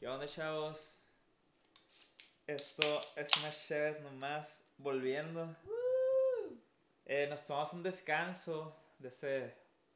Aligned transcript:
¿Qué 0.00 0.08
onda, 0.08 0.26
chavos? 0.26 0.98
Esto 2.46 3.02
es 3.16 3.36
una 3.36 3.50
Cheves 3.50 4.00
nomás 4.00 4.66
volviendo. 4.78 5.54
Eh, 7.04 7.26
nos 7.28 7.44
tomamos 7.44 7.74
un 7.74 7.82
descanso 7.82 8.74
de 8.98 9.08
este 9.08 9.54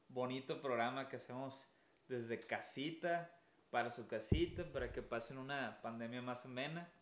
bonito 0.08 0.60
programa 0.60 1.08
que 1.08 1.16
hacemos 1.16 1.66
desde 2.06 2.38
casita, 2.38 3.34
para 3.70 3.88
su 3.88 4.06
casita, 4.06 4.70
para 4.70 4.92
que 4.92 5.00
pasen 5.00 5.38
una 5.38 5.80
pandemia 5.80 6.20
más 6.20 6.44
amena. 6.44 6.92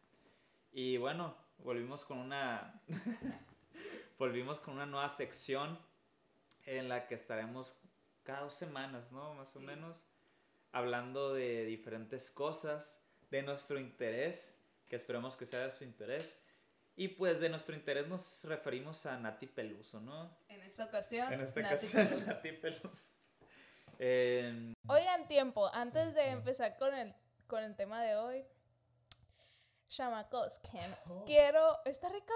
Y 0.71 0.97
bueno, 0.97 1.37
volvimos 1.59 2.05
con 2.05 2.19
una. 2.19 2.81
volvimos 4.17 4.61
con 4.61 4.75
una 4.75 4.87
nueva 4.87 5.09
sección 5.09 5.77
en 6.67 6.89
la 6.89 7.09
que 7.09 7.17
estaremos 7.17 7.75
cada 8.23 8.43
dos 8.43 8.55
semanas, 8.55 9.11
¿no? 9.11 9.35
Más 9.35 9.57
o 9.57 9.61
menos 9.61 10.05
hablando 10.73 11.33
de 11.35 11.65
diferentes 11.65 12.31
cosas, 12.31 13.03
de 13.31 13.43
nuestro 13.43 13.79
interés, 13.79 14.59
que 14.89 14.97
esperemos 14.97 15.37
que 15.37 15.47
sea 15.47 15.67
de 15.67 15.73
su 15.73 15.85
interés. 15.85 16.39
Y 16.97 17.09
pues 17.09 17.41
de 17.41 17.49
nuestro 17.49 17.75
interés 17.75 18.07
nos 18.09 18.45
referimos 18.45 19.07
a 19.07 19.17
Nati 19.19 19.47
Peluso, 19.47 20.01
¿no? 20.01 20.37
En 20.49 20.61
esta 20.63 20.85
ocasión, 20.85 21.33
En 21.33 21.41
esta 21.41 21.63
Nati 21.63 21.75
ocasión, 21.75 22.09
Peluso. 22.11 22.31
Nati 22.33 22.53
Peluso. 22.53 23.13
Eh, 23.99 24.75
Oigan, 24.89 25.29
tiempo, 25.29 25.71
antes 25.73 26.09
Sí, 26.09 26.15
de 26.15 26.27
empezar 26.29 26.77
con 26.77 26.93
el, 26.95 27.15
con 27.47 27.63
el 27.63 27.75
tema 27.77 28.03
de 28.03 28.17
hoy, 28.17 28.45
chamacos, 29.89 30.61
Oh. 31.09 31.25
quiero... 31.25 31.79
¿Está 31.85 32.09
rica, 32.09 32.33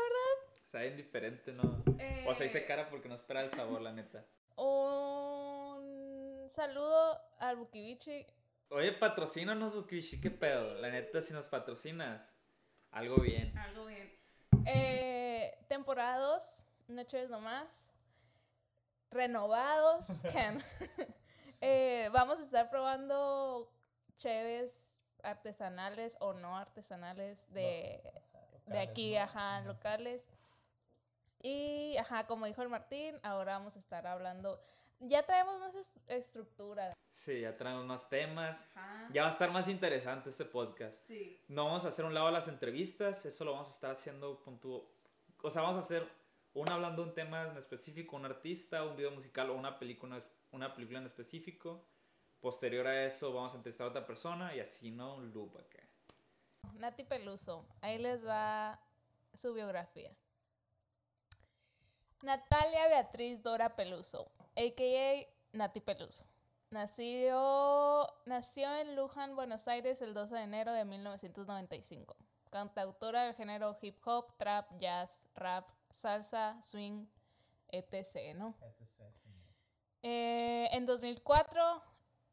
sabe 0.64 0.90
diferente, 0.92 1.52
¿no? 1.52 1.82
verdad? 1.84 2.28
O 2.28 2.34
sea, 2.34 2.46
hice 2.46 2.58
Eh, 2.58 2.66
cara 2.66 2.88
porque 2.88 3.08
no 3.08 3.14
espera 3.14 3.42
el 3.42 3.50
sabor, 3.50 3.80
la 3.82 3.92
neta. 3.92 4.24
Un 4.56 6.44
saludo 6.48 7.20
al 7.38 7.56
Bukibichi. 7.56 8.26
Oye, 8.70 8.92
patrocínanos, 8.92 9.74
Bukishi, 9.74 10.20
qué 10.20 10.30
pedo. 10.30 10.74
La 10.74 10.90
neta, 10.90 11.22
si 11.22 11.32
nos 11.32 11.46
patrocinas, 11.46 12.32
algo 12.90 13.16
bien. 13.18 13.56
Algo 13.58 13.86
bien. 13.86 14.12
Eh, 14.66 15.56
temporada 15.68 16.18
2, 16.18 16.66
noches 16.88 17.30
nomás. 17.30 17.90
Renovados. 19.10 20.22
Ken. 20.32 20.62
Eh, 21.62 22.10
vamos 22.12 22.38
a 22.38 22.42
estar 22.42 22.68
probando 22.68 23.72
cheves 24.18 25.02
artesanales 25.22 26.18
o 26.20 26.34
no 26.34 26.54
artesanales 26.58 27.50
de, 27.50 28.02
de 28.66 28.78
aquí, 28.78 29.16
ajá, 29.16 29.62
locales. 29.62 30.28
Y, 31.42 31.96
ajá, 31.96 32.26
como 32.26 32.46
dijo 32.46 32.62
el 32.62 32.68
Martín, 32.68 33.18
ahora 33.22 33.52
vamos 33.52 33.76
a 33.76 33.78
estar 33.78 34.06
hablando. 34.06 34.60
Ya 34.98 35.24
traemos 35.26 35.58
más 35.60 35.74
es- 35.74 36.00
estructura. 36.06 36.90
Sí, 37.10 37.40
ya 37.42 37.56
traemos 37.56 37.84
más 37.84 38.08
temas. 38.08 38.70
Ajá. 38.74 39.08
Ya 39.12 39.22
va 39.22 39.28
a 39.28 39.32
estar 39.32 39.50
más 39.50 39.68
interesante 39.68 40.30
este 40.30 40.44
podcast. 40.46 41.04
Sí. 41.06 41.38
No 41.48 41.66
vamos 41.66 41.84
a 41.84 41.88
hacer 41.88 42.04
un 42.04 42.14
lado 42.14 42.30
las 42.30 42.48
entrevistas, 42.48 43.24
eso 43.26 43.44
lo 43.44 43.52
vamos 43.52 43.68
a 43.68 43.72
estar 43.72 43.90
haciendo 43.90 44.40
punto. 44.42 44.90
O 45.42 45.50
sea, 45.50 45.62
vamos 45.62 45.76
a 45.76 45.80
hacer 45.80 46.08
una 46.54 46.74
hablando 46.74 47.02
de 47.02 47.08
un 47.10 47.14
tema 47.14 47.42
en 47.48 47.56
específico, 47.58 48.16
un 48.16 48.24
artista, 48.24 48.84
un 48.84 48.96
video 48.96 49.10
musical 49.10 49.50
o 49.50 49.54
una 49.54 49.78
película, 49.78 50.18
una 50.52 50.74
película 50.74 50.98
en 51.00 51.06
específico. 51.06 51.84
Posterior 52.40 52.86
a 52.86 53.04
eso 53.04 53.32
vamos 53.34 53.52
a 53.52 53.56
entrevistar 53.56 53.86
a 53.86 53.90
otra 53.90 54.06
persona 54.06 54.54
y 54.54 54.60
así, 54.60 54.90
¿no? 54.90 55.16
Un 55.16 55.32
loop 55.32 55.58
acá. 55.58 55.82
Nati 56.74 57.04
Peluso, 57.04 57.66
ahí 57.82 57.98
les 57.98 58.26
va 58.26 58.80
su 59.34 59.52
biografía. 59.52 60.14
Natalia 62.22 62.88
Beatriz 62.88 63.42
Dora 63.42 63.76
Peluso, 63.76 64.30
a.k.a. 64.56 65.56
Nati 65.56 65.80
Peluso. 65.80 66.24
Nació, 66.70 68.08
nació 68.24 68.74
en 68.76 68.96
Luján, 68.96 69.36
Buenos 69.36 69.68
Aires, 69.68 70.02
el 70.02 70.14
12 70.14 70.34
de 70.34 70.42
enero 70.42 70.72
de 70.72 70.84
1995. 70.84 72.16
Cantautora 72.50 73.24
del 73.24 73.34
género 73.34 73.78
hip 73.80 73.96
hop, 74.06 74.36
trap, 74.36 74.66
jazz, 74.78 75.26
rap, 75.34 75.68
salsa, 75.90 76.60
swing, 76.62 77.06
etc. 77.68 78.34
¿no? 78.34 78.56
Eh, 80.02 80.68
en 80.72 80.86
2004 80.86 81.82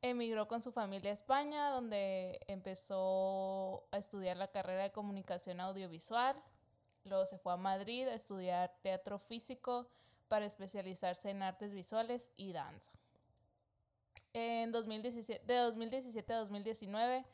emigró 0.02 0.48
con 0.48 0.62
su 0.62 0.72
familia 0.72 1.12
a 1.12 1.14
España, 1.14 1.69
donde 1.69 2.40
empezó 2.48 3.88
a 3.92 3.98
estudiar 3.98 4.38
la 4.38 4.50
carrera 4.52 4.84
de 4.84 4.92
comunicación 4.92 5.59
audiovisual. 5.59 6.42
Luego 7.03 7.25
se 7.25 7.38
fue 7.38 7.53
a 7.53 7.58
Madrid 7.58 8.08
a 8.08 8.14
estudiar 8.14 8.75
teatro 8.81 9.19
físico 9.19 9.90
para 10.28 10.46
especializarse 10.46 11.30
en 11.30 11.44
artes 11.44 11.74
visuales 11.74 12.32
y 12.38 12.54
danza. 12.54 12.92
En 14.34 14.72
2017, 14.72 15.46
de 15.46 15.56
2017 15.60 16.34
a 16.34 16.38
2019 16.40 17.26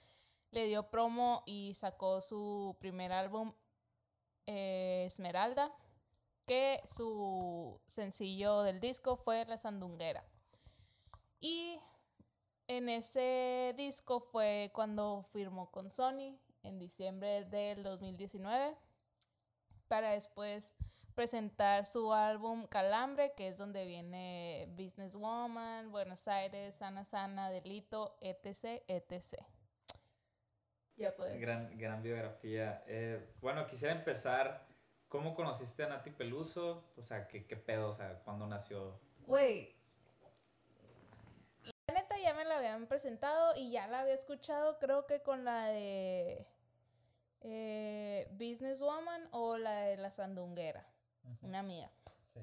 le 0.52 0.66
dio 0.66 0.90
promo 0.90 1.44
y 1.46 1.74
sacó 1.76 2.22
su 2.22 2.76
primer 2.80 3.12
álbum 3.12 3.54
eh, 4.48 5.06
Esmeralda, 5.08 5.72
que 6.46 6.82
su 6.96 7.80
sencillo 7.88 8.64
del 8.64 8.80
disco 8.80 9.16
fue 9.16 9.46
La 9.46 9.58
Sandunguera. 9.58 10.26
Y 11.40 11.80
en 12.68 12.90
ese 12.90 13.74
disco 13.78 14.20
fue 14.20 14.72
cuando 14.74 15.24
firmó 15.32 15.72
con 15.72 15.90
Sony 15.90 16.38
en 16.64 16.80
diciembre 16.80 17.46
del 17.46 17.84
2019 17.84 18.76
para 19.88 20.12
después 20.12 20.76
presentar 21.20 21.86
su 21.86 22.14
álbum 22.14 22.66
Calambre, 22.66 23.34
que 23.36 23.50
es 23.50 23.58
donde 23.58 23.86
viene 23.86 24.70
Businesswoman, 24.78 25.92
Buenos 25.92 26.30
Aires, 26.30 26.76
Sana 26.76 27.04
Sana, 27.04 27.50
Delito, 27.50 28.18
etc, 28.22 28.82
etc. 28.88 29.44
Ya 30.96 31.14
pues. 31.18 31.38
Gran, 31.42 31.78
gran 31.78 32.02
biografía. 32.02 32.86
Eh, 32.88 33.34
bueno, 33.42 33.68
quisiera 33.68 33.94
empezar. 33.94 34.66
¿Cómo 35.10 35.36
conociste 35.36 35.84
a 35.84 35.90
Nati 35.90 36.10
Peluso? 36.10 36.90
O 36.96 37.02
sea, 37.02 37.28
¿qué, 37.28 37.46
qué 37.46 37.58
pedo? 37.58 37.90
O 37.90 37.94
sea, 37.94 38.22
¿cuándo 38.24 38.48
nació? 38.48 38.98
Güey. 39.28 39.76
La 41.88 41.96
neta 41.96 42.18
ya 42.18 42.34
me 42.34 42.46
la 42.46 42.60
habían 42.60 42.88
presentado 42.88 43.58
y 43.58 43.72
ya 43.72 43.88
la 43.88 44.00
había 44.00 44.14
escuchado, 44.14 44.80
creo 44.80 45.06
que 45.06 45.22
con 45.22 45.44
la 45.44 45.66
de 45.66 46.48
eh, 47.42 48.30
Businesswoman 48.32 49.28
o 49.32 49.58
la 49.58 49.82
de 49.82 49.98
La 49.98 50.12
Sandunguera, 50.12 50.88
una 51.42 51.60
amiga. 51.60 51.90
Sí. 52.34 52.40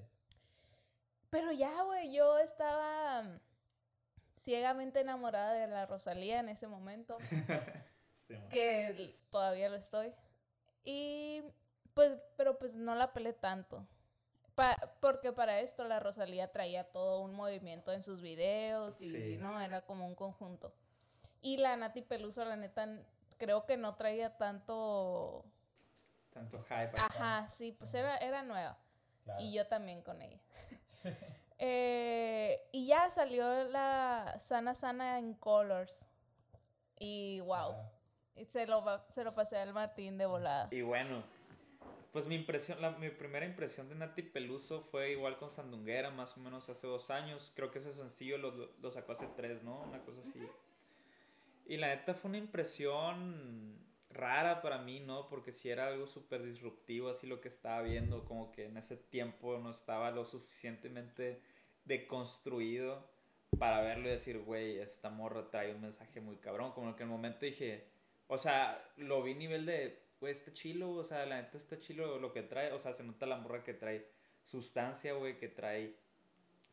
Pero 1.31 1.53
ya, 1.53 1.83
güey, 1.83 2.13
yo 2.13 2.39
estaba 2.39 3.23
mm, 3.23 3.41
ciegamente 4.37 5.01
enamorada 5.01 5.53
de 5.55 5.67
la 5.67 5.87
Rosalía 5.87 6.41
en 6.41 6.49
ese 6.49 6.67
momento, 6.69 7.17
Sí, 8.29 8.35
que 8.51 9.17
todavía 9.31 9.69
lo 9.69 9.77
estoy. 9.77 10.13
Y 10.85 11.43
pues, 11.95 12.13
pero 12.37 12.59
pues 12.59 12.77
no 12.77 12.95
la 12.95 13.13
pelé 13.13 13.33
tanto. 13.33 13.87
Pa- 14.55 14.77
porque 15.01 15.33
para 15.33 15.61
esto 15.61 15.85
la 15.85 16.01
Rosalía 16.01 16.51
traía 16.51 16.91
todo 16.91 17.21
un 17.21 17.35
movimiento 17.35 17.93
en 17.93 18.03
sus 18.03 18.21
videos 18.23 19.01
y 19.01 19.11
Sí. 19.11 19.37
no, 19.39 19.61
era 19.61 19.83
como 19.83 20.07
un 20.07 20.15
conjunto. 20.15 20.75
Y 21.43 21.59
la 21.59 21.77
Nati 21.77 22.03
Peluso, 22.03 22.45
la 22.45 22.57
neta, 22.57 22.89
creo 23.39 23.67
que 23.67 23.77
no 23.77 23.95
traía 23.95 24.37
tanto... 24.39 25.45
Tanto 26.37 26.63
hype. 26.65 26.75
acá. 26.99 27.07
Ajá, 27.07 27.49
sí, 27.49 27.73
pues 27.79 27.93
era, 27.95 28.19
era 28.19 28.43
nueva. 28.43 28.77
Claro. 29.25 29.41
Y 29.43 29.53
yo 29.55 29.67
también 29.67 30.03
con 30.03 30.21
ella. 30.23 30.39
Eh, 31.59 32.69
y 32.73 32.87
ya 32.87 33.09
salió 33.09 33.65
la 33.65 34.35
Sana 34.39 34.75
Sana 34.75 35.19
en 35.19 35.33
Colors. 35.33 36.07
Y 36.99 37.41
wow. 37.41 37.73
Claro. 37.73 37.91
Y 38.37 38.45
se 38.45 38.67
lo, 38.67 38.85
se 39.09 39.25
lo 39.25 39.35
pasé 39.35 39.57
al 39.57 39.73
Martín 39.73 40.19
de 40.19 40.27
volada. 40.27 40.69
Y 40.71 40.83
bueno, 40.83 41.25
pues 42.13 42.27
mi 42.27 42.35
impresión, 42.35 42.83
la, 42.83 42.91
mi 42.91 43.09
primera 43.09 43.47
impresión 43.47 43.89
de 43.89 43.95
Nati 43.95 44.21
Peluso 44.23 44.83
fue 44.83 45.13
igual 45.13 45.39
con 45.39 45.51
Sandunguera, 45.51 46.11
más 46.11 46.37
o 46.37 46.41
menos 46.41 46.69
hace 46.69 46.87
dos 46.87 47.09
años. 47.09 47.53
Creo 47.57 47.71
que 47.71 47.79
ese 47.79 47.93
sencillo 47.93 48.37
lo, 48.37 48.51
lo- 48.51 48.73
lo 48.79 48.91
sacó 48.93 49.13
hace 49.13 49.27
tres, 49.29 49.63
¿no? 49.63 49.81
Una 49.81 50.01
cosa 50.05 50.21
así. 50.21 50.47
Y 51.65 51.79
la 51.79 51.87
neta 51.89 52.13
fue 52.13 52.29
una 52.29 52.39
impresión 52.39 53.79
rara 54.11 54.63
para 54.63 54.79
mí, 54.79 55.01
¿no? 55.01 55.29
Porque 55.29 55.53
si 55.53 55.71
era 55.71 55.89
algo 55.89 56.07
súper 56.07 56.43
disruptivo, 56.43 57.09
así 57.09 57.27
lo 57.27 57.41
que 57.41 57.49
estaba 57.49 57.83
viendo, 57.83 58.25
como 58.25 58.53
que 58.53 58.67
en 58.67 58.77
ese 58.77 58.97
tiempo 58.97 59.59
no 59.59 59.71
estaba 59.71 60.11
lo 60.11 60.25
suficientemente 60.25 61.41
deconstruido 61.85 63.09
para 63.59 63.81
verlo 63.81 64.09
y 64.09 64.13
decir, 64.13 64.39
güey, 64.41 64.79
esta 64.79 65.11
morra 65.11 65.51
trae 65.51 65.75
un 65.75 65.81
mensaje 65.81 66.21
muy 66.21 66.37
cabrón. 66.37 66.73
Como 66.73 66.95
que 66.97 67.03
en 67.03 67.09
el 67.09 67.15
momento 67.15 67.47
dije, 67.47 67.85
o 68.27 68.39
sea, 68.39 68.83
lo 68.97 69.23
vi 69.23 69.33
a 69.33 69.37
nivel 69.37 69.67
de, 69.67 70.03
güey, 70.21 70.33
está 70.33 70.53
chilo, 70.53 70.91
o 70.91 71.05
sea, 71.05 71.25
la 71.27 71.41
neta 71.41 71.57
está 71.57 71.79
chilo 71.79 72.19
lo 72.19 72.33
que 72.33 72.43
trae, 72.43 72.73
o 72.73 72.79
sea, 72.79 72.93
se 72.93 73.05
nota 73.05 73.27
la 73.27 73.37
morra 73.37 73.65
que 73.65 73.75
trae 73.75 74.09
sustancia, 74.43 75.15
güey, 75.15 75.39
que 75.39 75.49
trae, 75.49 75.97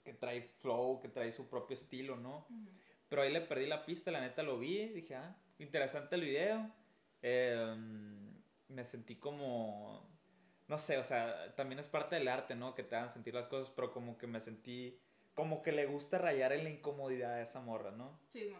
que 0.03 0.13
trae 0.13 0.41
flow, 0.59 1.00
que 1.00 1.09
trae 1.09 1.31
su 1.31 1.47
propio 1.47 1.75
estilo, 1.75 2.15
¿no? 2.18 2.47
Pero 3.09 3.21
ahí 3.21 3.31
le 3.31 3.41
perdí 3.41 3.68
la 3.68 3.85
pista, 3.85 4.12
la 4.12 4.21
neta 4.21 4.44
lo 4.44 4.57
vi, 4.57 4.88
dije, 4.89 5.15
ah, 5.15 5.35
interesante 5.59 6.15
el 6.15 6.21
video. 6.21 6.71
Eh, 7.24 7.75
me 8.68 8.86
sentí 8.86 9.16
como, 9.16 10.08
no 10.68 10.78
sé, 10.78 11.00
o 11.00 11.04
sea, 11.04 11.56
también 11.56 11.80
es 11.80 11.88
parte 11.88 12.16
del 12.16 12.28
arte, 12.28 12.56
¿no? 12.56 12.75
Que 12.75 12.84
te 12.84 12.96
hagan 12.96 13.10
sentir 13.10 13.34
las 13.34 13.48
cosas, 13.48 13.72
pero 13.72 13.92
como 13.92 14.18
que 14.20 14.28
me 14.28 14.40
sentí, 14.40 15.00
como 15.34 15.64
que 15.64 15.72
le 15.72 15.88
gusta 15.88 16.20
rayar 16.20 16.54
en 16.54 16.64
la 16.64 16.70
incomodidad 16.70 17.34
a 17.34 17.42
esa 17.42 17.62
morra, 17.62 17.90
¿no? 17.90 18.20
Sí, 18.31 18.54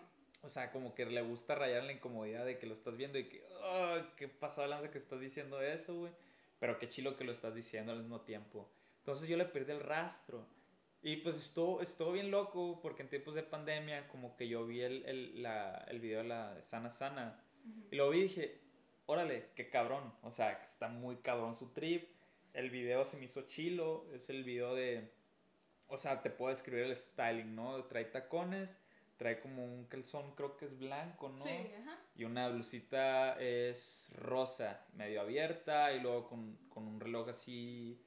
o 0.44 0.50
sea, 0.50 0.72
como 0.72 0.94
que 0.94 1.06
le 1.06 1.22
gusta 1.22 1.56
rayar 1.56 1.86
la 1.86 1.94
incomodidad 1.94 2.46
de 2.46 2.60
que 2.60 2.68
lo 2.68 2.74
estás 2.74 2.98
viendo 2.98 3.18
y 3.18 3.30
que, 3.30 3.46
oh, 3.64 3.96
qué 4.18 4.28
pasada 4.28 4.68
lanza 4.68 4.92
que 4.92 4.98
estás 4.98 5.22
diciendo 5.22 5.62
eso, 5.62 5.96
güey. 5.96 6.12
Pero 6.60 6.78
qué 6.80 6.90
chilo 6.90 7.16
que 7.16 7.24
lo 7.24 7.32
estás 7.32 7.56
diciendo 7.56 7.94
al 7.94 8.00
mismo 8.00 8.22
tiempo. 8.22 8.70
Entonces 8.98 9.30
yo 9.30 9.38
le 9.38 9.46
perdí 9.46 9.72
el 9.72 9.80
rastro. 9.80 10.46
Y 11.02 11.18
pues 11.18 11.38
estuvo, 11.38 11.82
estuvo 11.82 12.12
bien 12.12 12.30
loco 12.30 12.82
porque 12.82 13.04
en 13.04 13.10
tiempos 13.10 13.36
de 13.36 13.44
pandemia 13.44 14.08
como 14.10 14.36
que 14.36 14.50
yo 14.50 14.66
vi 14.66 14.82
el, 14.82 15.06
el, 15.06 15.44
la, 15.44 15.78
el 15.88 16.02
video 16.02 16.24
de 16.24 16.28
la 16.28 16.62
Sana 16.62 16.90
Sana. 16.90 17.42
Y 17.92 17.96
lo 17.96 18.10
vi 18.10 18.20
y 18.20 18.24
dije, 18.24 18.62
órale, 19.06 19.50
qué 19.56 19.70
cabrón. 19.70 20.14
O 20.22 20.32
sea, 20.32 20.54
está 20.54 20.88
muy 20.88 21.18
cabrón 21.18 21.56
su 21.56 21.70
trip. 21.74 22.10
El 22.54 22.70
video 22.70 23.06
se 23.06 23.18
me 23.18 23.26
hizo 23.26 23.44
chilo. 23.44 24.06
Es 24.14 24.30
el 24.30 24.44
video 24.44 24.76
de... 24.76 25.12
O 25.88 25.98
sea, 25.98 26.22
te 26.22 26.30
puedo 26.30 26.50
describir 26.50 26.86
el 26.86 26.96
styling, 26.96 27.56
¿no? 27.56 27.84
Trae 27.86 28.06
tacones 28.06 28.78
trae 29.18 29.40
como 29.40 29.64
un 29.64 29.86
calzón, 29.86 30.36
creo 30.36 30.58
que 30.58 30.66
es 30.66 30.78
blanco, 30.78 31.30
¿no? 31.30 31.44
Sí, 31.44 31.50
ajá. 31.50 32.00
Y 32.16 32.26
una 32.26 32.50
blusita 32.50 33.40
es 33.40 34.12
rosa, 34.16 34.86
medio 34.94 35.22
abierta, 35.22 35.94
y 35.94 36.00
luego 36.00 36.28
con, 36.28 36.58
con 36.70 36.88
un 36.88 37.00
reloj 37.00 37.30
así 37.30 38.02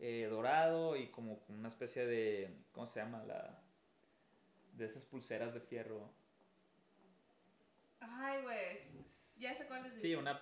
eh, 0.00 0.26
dorado 0.30 0.96
y 0.96 1.08
como 1.08 1.40
una 1.48 1.68
especie 1.68 2.06
de, 2.06 2.50
¿cómo 2.72 2.86
se 2.86 3.00
llama? 3.00 3.22
La, 3.24 3.62
de 4.72 4.86
esas 4.86 5.04
pulseras 5.04 5.54
de 5.54 5.60
fierro. 5.60 6.10
Ay, 8.08 8.42
güey. 8.42 8.80
Ya 9.38 9.54
sé 9.54 9.66
cuál 9.66 9.86
es. 9.86 10.00
Sí, 10.00 10.14
una 10.14 10.40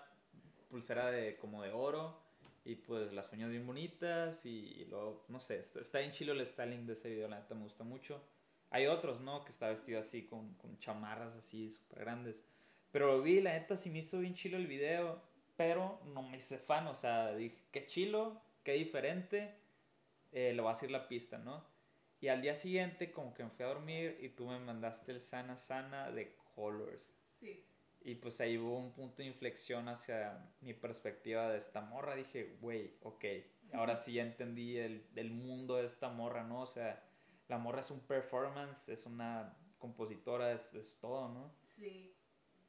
pulsera 0.70 1.10
de 1.10 1.36
como 1.36 1.62
de 1.62 1.70
oro 1.70 2.18
y 2.64 2.76
pues 2.76 3.12
las 3.12 3.32
uñas 3.32 3.50
bien 3.50 3.66
bonitas 3.66 4.46
y, 4.46 4.86
luego, 4.88 5.24
no 5.28 5.40
sé, 5.40 5.58
está, 5.58 5.98
bien 5.98 6.12
chilo 6.12 6.32
el 6.32 6.46
styling 6.46 6.86
de 6.86 6.92
ese 6.92 7.10
video, 7.10 7.28
la 7.28 7.40
neta 7.40 7.54
me 7.54 7.62
gusta 7.62 7.84
mucho. 7.84 8.22
Hay 8.70 8.86
otros, 8.86 9.20
¿no? 9.20 9.44
Que 9.44 9.50
está 9.50 9.68
vestido 9.68 9.98
así 9.98 10.22
con, 10.22 10.54
con 10.54 10.78
chamarras 10.78 11.36
así 11.36 11.70
súper 11.70 12.00
grandes. 12.00 12.42
Pero 12.90 13.08
lo 13.08 13.22
vi, 13.22 13.40
la 13.40 13.52
neta 13.52 13.76
sí 13.76 13.90
me 13.90 13.98
hizo 13.98 14.18
bien 14.18 14.34
chilo 14.34 14.56
el 14.56 14.66
video, 14.66 15.20
pero 15.56 16.00
no 16.14 16.22
me 16.22 16.38
hice 16.38 16.58
fan, 16.58 16.86
o 16.86 16.94
sea, 16.94 17.34
dije, 17.34 17.56
qué 17.70 17.86
chilo, 17.86 18.40
qué 18.62 18.72
diferente, 18.72 19.54
eh, 20.32 20.52
le 20.54 20.62
voy 20.62 20.68
a 20.68 20.72
hacer 20.72 20.90
la 20.90 21.08
pista, 21.08 21.38
¿no? 21.38 21.64
Y 22.20 22.28
al 22.28 22.40
día 22.40 22.54
siguiente 22.54 23.10
como 23.10 23.34
que 23.34 23.42
me 23.44 23.50
fui 23.50 23.64
a 23.64 23.68
dormir 23.68 24.18
y 24.20 24.28
tú 24.28 24.46
me 24.46 24.58
mandaste 24.58 25.12
el 25.12 25.20
Sana 25.20 25.56
Sana 25.56 26.10
de 26.10 26.36
Colors. 26.54 27.12
Sí. 27.42 27.66
Y 28.04 28.14
pues 28.16 28.40
ahí 28.40 28.56
hubo 28.56 28.78
un 28.78 28.92
punto 28.92 29.22
de 29.22 29.28
inflexión 29.28 29.88
hacia 29.88 30.48
mi 30.60 30.74
perspectiva 30.74 31.50
de 31.50 31.58
esta 31.58 31.80
morra. 31.80 32.14
Dije, 32.14 32.56
güey, 32.60 32.96
ok, 33.02 33.24
ahora 33.72 33.96
sí 33.96 34.14
ya 34.14 34.22
entendí 34.22 34.76
el, 34.76 35.08
el 35.16 35.30
mundo 35.30 35.76
de 35.76 35.86
esta 35.86 36.08
morra, 36.08 36.44
¿no? 36.44 36.62
O 36.62 36.66
sea, 36.66 37.02
la 37.48 37.58
morra 37.58 37.80
es 37.80 37.90
un 37.90 38.00
performance, 38.00 38.88
es 38.88 39.06
una 39.06 39.56
compositora, 39.78 40.52
es, 40.52 40.74
es 40.74 40.98
todo, 41.00 41.28
¿no? 41.28 41.54
Sí. 41.66 42.16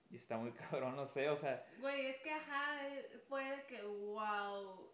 Y 0.09 0.15
está 0.15 0.37
muy 0.37 0.51
cabrón, 0.69 0.95
no 0.95 1.05
sé, 1.05 1.29
o 1.29 1.35
sea. 1.35 1.65
Güey, 1.79 2.07
es 2.07 2.17
que 2.21 2.31
ajá, 2.31 2.79
fue 3.27 3.65
que 3.67 3.81
wow, 3.83 4.91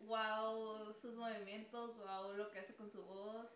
wow 0.00 0.94
sus 0.94 1.16
movimientos, 1.16 1.96
wow 1.98 2.34
lo 2.34 2.50
que 2.50 2.58
hace 2.58 2.74
con 2.74 2.90
su 2.90 3.04
voz. 3.04 3.48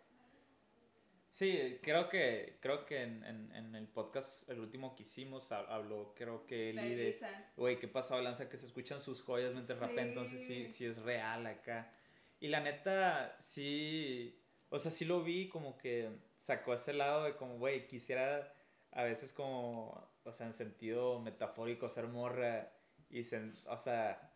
Sí, 1.35 1.79
creo 1.81 2.09
que, 2.09 2.59
creo 2.61 2.85
que 2.85 3.01
en, 3.01 3.23
en, 3.23 3.51
en 3.55 3.73
el 3.75 3.87
podcast, 3.87 4.47
el 4.49 4.59
último 4.59 4.95
que 4.95 5.01
hicimos, 5.01 5.51
ha- 5.51 5.61
habló, 5.61 6.13
creo 6.15 6.45
que 6.45 6.69
Eli 6.69 6.93
de, 6.93 7.19
güey, 7.57 7.79
qué 7.79 7.87
pasó, 7.87 8.21
Lanza, 8.21 8.49
que 8.49 8.57
se 8.57 8.67
escuchan 8.67 9.01
sus 9.01 9.23
joyas 9.23 9.51
mientras 9.51 9.79
Sí. 9.79 9.83
rapea, 9.83 10.03
entonces 10.03 10.45
sí, 10.45 10.67
sí 10.67 10.85
es 10.85 10.99
real 11.01 11.47
acá. 11.47 11.91
Y 12.39 12.49
la 12.49 12.59
neta, 12.59 13.35
sí, 13.39 14.39
o 14.69 14.77
sea, 14.77 14.91
sí 14.91 15.05
lo 15.05 15.23
vi 15.23 15.49
como 15.49 15.75
que 15.75 16.11
sacó 16.35 16.75
ese 16.75 16.93
lado 16.93 17.23
de 17.23 17.35
como, 17.35 17.57
güey, 17.57 17.87
quisiera 17.87 18.53
a 18.91 19.01
veces 19.03 19.33
como, 19.33 20.07
o 20.23 20.33
sea, 20.33 20.45
en 20.45 20.53
sentido 20.53 21.19
metafórico 21.19 21.89
ser 21.89 22.05
morra 22.09 22.71
y, 23.09 23.21
o 23.65 23.77
sea, 23.79 24.32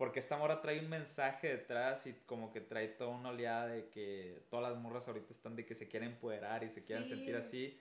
porque 0.00 0.18
esta 0.18 0.38
morra 0.38 0.62
trae 0.62 0.80
un 0.80 0.88
mensaje 0.88 1.48
detrás 1.48 2.06
y 2.06 2.14
como 2.24 2.50
que 2.50 2.62
trae 2.62 2.88
toda 2.88 3.10
una 3.10 3.28
oleada 3.28 3.66
de 3.66 3.90
que 3.90 4.46
todas 4.48 4.72
las 4.72 4.80
morras 4.80 5.06
ahorita 5.06 5.30
están 5.30 5.56
de 5.56 5.66
que 5.66 5.74
se 5.74 5.88
quieren 5.88 6.12
empoderar 6.12 6.64
y 6.64 6.70
se 6.70 6.82
quieren 6.84 7.04
Sí. 7.04 7.10
sentir 7.10 7.36
así. 7.36 7.78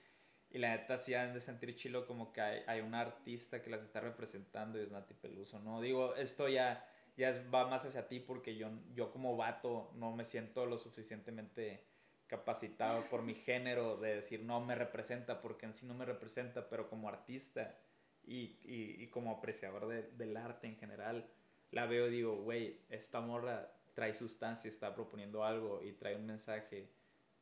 Y 0.50 0.58
la 0.58 0.76
neta 0.76 0.98
sí 0.98 1.14
han 1.14 1.34
de 1.34 1.40
sentir 1.40 1.74
chilo 1.78 2.06
como 2.06 2.34
que 2.34 2.42
hay, 2.42 2.62
hay 2.68 2.82
una 2.82 3.00
artista 3.00 3.62
que 3.62 3.70
las 3.70 3.84
está 3.84 4.02
representando 4.02 4.78
y 4.78 4.82
es 4.84 4.92
Nati 4.92 5.14
Peluso, 5.14 5.60
¿no? 5.60 5.80
Digo, 5.80 6.14
esto 6.16 6.50
ya, 6.50 6.86
ya 7.16 7.32
va 7.56 7.68
más 7.68 7.86
hacia 7.86 8.10
ti 8.10 8.20
porque 8.20 8.58
yo, 8.58 8.70
yo 8.94 9.12
como 9.14 9.38
vato 9.38 9.90
no 9.96 10.14
me 10.14 10.26
siento 10.26 10.66
lo 10.66 10.78
suficientemente 10.78 11.86
capacitado 12.28 13.08
por 13.08 13.22
mi 13.22 13.34
género 13.34 13.96
de 13.96 14.16
decir 14.16 14.42
no 14.44 14.60
me 14.60 14.76
representa 14.76 15.40
porque 15.40 15.68
en 15.68 15.74
sí 15.74 15.86
no 15.86 15.94
me 15.94 16.04
representa, 16.04 16.68
pero 16.68 16.90
como 16.90 17.08
artista 17.08 17.80
y, 18.26 18.60
y, 18.66 18.98
y 19.04 19.08
como 19.08 19.32
apreciador 19.32 19.88
de- 19.88 20.04
del 20.18 20.36
arte 20.36 20.68
en 20.68 20.76
general, 20.76 21.32
la 21.72 21.86
veo 21.86 22.08
y 22.08 22.12
digo, 22.12 22.36
güey, 22.42 22.80
esta 22.90 23.22
morra 23.22 23.72
trae 23.94 24.14
sustancia, 24.14 24.70
está 24.70 24.94
proponiendo 24.96 25.44
algo 25.44 25.82
y 25.84 25.94
trae 25.94 26.16
un 26.16 26.26
mensaje 26.26 26.90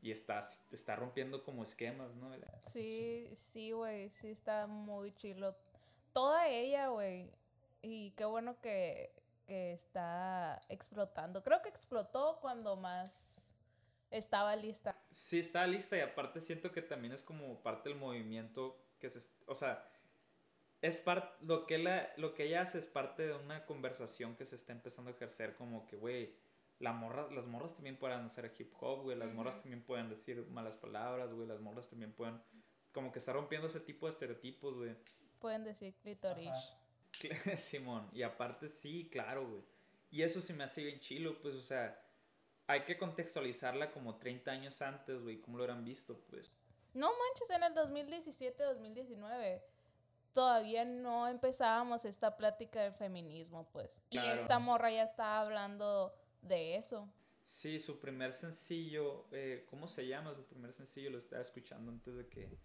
y 0.01 0.12
está, 0.12 0.39
está 0.71 0.95
rompiendo 0.95 1.44
como 1.44 1.63
esquemas, 1.63 2.15
¿no? 2.15 2.31
Sí, 2.62 3.29
sí, 3.33 3.71
güey, 3.71 4.09
sí 4.09 4.29
está 4.29 4.68
muy 4.68 5.13
chilo. 5.13 5.56
Toda 6.13 6.47
ella, 6.47 6.88
güey. 6.88 7.31
Y 7.81 8.12
qué 8.12 8.25
bueno 8.25 8.59
que, 8.62 9.12
que 9.45 9.74
está 9.74 10.62
explotando. 10.69 11.44
Creo 11.44 11.62
que 11.62 11.69
explotó 11.69 12.39
cuando 12.41 12.75
más 12.75 13.56
estaba 14.12 14.56
lista. 14.56 14.95
Sí, 15.12 15.39
está 15.39 15.65
lista 15.65 15.97
y 15.97 16.01
aparte 16.01 16.41
siento 16.41 16.71
que 16.71 16.81
también 16.81 17.13
es 17.13 17.24
como 17.24 17.62
parte 17.62 17.89
del 17.89 17.97
movimiento 17.97 18.77
que 19.00 19.09
se... 19.09 19.29
O 19.45 19.56
sea, 19.56 19.83
es 20.81 21.00
parte... 21.00 21.27
Lo, 21.45 21.65
que 21.65 21.77
la, 21.77 22.12
lo 22.18 22.33
que 22.33 22.45
ella 22.45 22.62
hace 22.62 22.77
es 22.77 22.88
parte 22.88 23.27
de 23.27 23.33
una 23.33 23.65
conversación 23.65 24.35
que 24.35 24.45
se 24.45 24.56
está 24.56 24.74
empezando 24.74 25.09
a 25.09 25.13
ejercer 25.13 25.56
como 25.56 25.85
que, 25.85 25.95
güey, 25.95 26.35
la 26.79 26.94
morra, 26.94 27.29
las 27.31 27.47
morras 27.47 27.74
también 27.74 27.97
pueden 27.97 28.19
hacer 28.19 28.53
hip 28.57 28.74
hop, 28.79 29.03
güey, 29.03 29.18
las 29.18 29.33
morras 29.33 29.57
también 29.57 29.83
pueden 29.83 30.09
decir 30.09 30.45
malas 30.47 30.75
palabras, 30.75 31.33
güey, 31.33 31.47
las 31.47 31.59
morras 31.59 31.89
también 31.89 32.13
pueden... 32.13 32.41
Como 32.94 33.12
que 33.12 33.19
está 33.19 33.33
rompiendo 33.33 33.68
ese 33.68 33.79
tipo 33.79 34.06
de 34.06 34.12
estereotipos, 34.12 34.75
güey. 34.75 34.95
Pueden 35.39 35.63
decir 35.63 35.95
clitorish. 36.01 36.74
Simón, 37.57 38.09
y 38.13 38.24
aparte 38.24 38.69
sí, 38.69 39.09
claro, 39.12 39.47
güey. 39.47 39.63
Y 40.09 40.21
eso 40.21 40.41
se 40.41 40.53
me 40.53 40.63
hace 40.63 40.83
bien 40.83 41.00
chilo, 41.00 41.39
pues, 41.41 41.56
o 41.56 41.62
sea, 41.62 42.01
hay 42.68 42.83
que 42.83 42.97
contextualizarla 42.97 43.91
como 43.91 44.18
30 44.18 44.51
años 44.51 44.81
antes, 44.81 45.21
güey, 45.21 45.41
como 45.41 45.57
lo 45.57 45.63
hubieran 45.63 45.83
visto, 45.83 46.19
pues. 46.29 46.56
No 46.94 47.09
manches, 47.18 47.50
en 47.50 47.63
el 47.63 47.74
2017-2019 47.75 49.62
todavía 50.38 50.86
no 50.86 51.28
empezábamos 51.28 52.06
esta 52.06 52.38
plática 52.38 52.84
del 52.84 52.94
feminismo, 52.94 53.67
pues. 53.72 54.00
Claro. 54.12 54.36
Y 54.36 54.39
esta 54.39 54.60
morra 54.60 54.91
ya 54.91 55.01
estaba 55.01 55.39
hablando 55.41 56.13
de 56.44 56.75
eso. 56.75 57.10
Sí, 57.44 57.79
su 57.79 58.00
primer 58.00 58.34
sencillo, 58.34 59.25
eh, 59.32 59.65
¿cómo 59.67 59.88
se 59.88 60.06
llama 60.08 60.36
su 60.36 60.46
primer 60.46 60.74
sencillo? 60.74 61.10
Lo 61.10 61.17
estaba 61.17 61.41
escuchando 61.41 61.89
antes 61.91 62.15
de 62.15 62.27
que, 62.27 62.56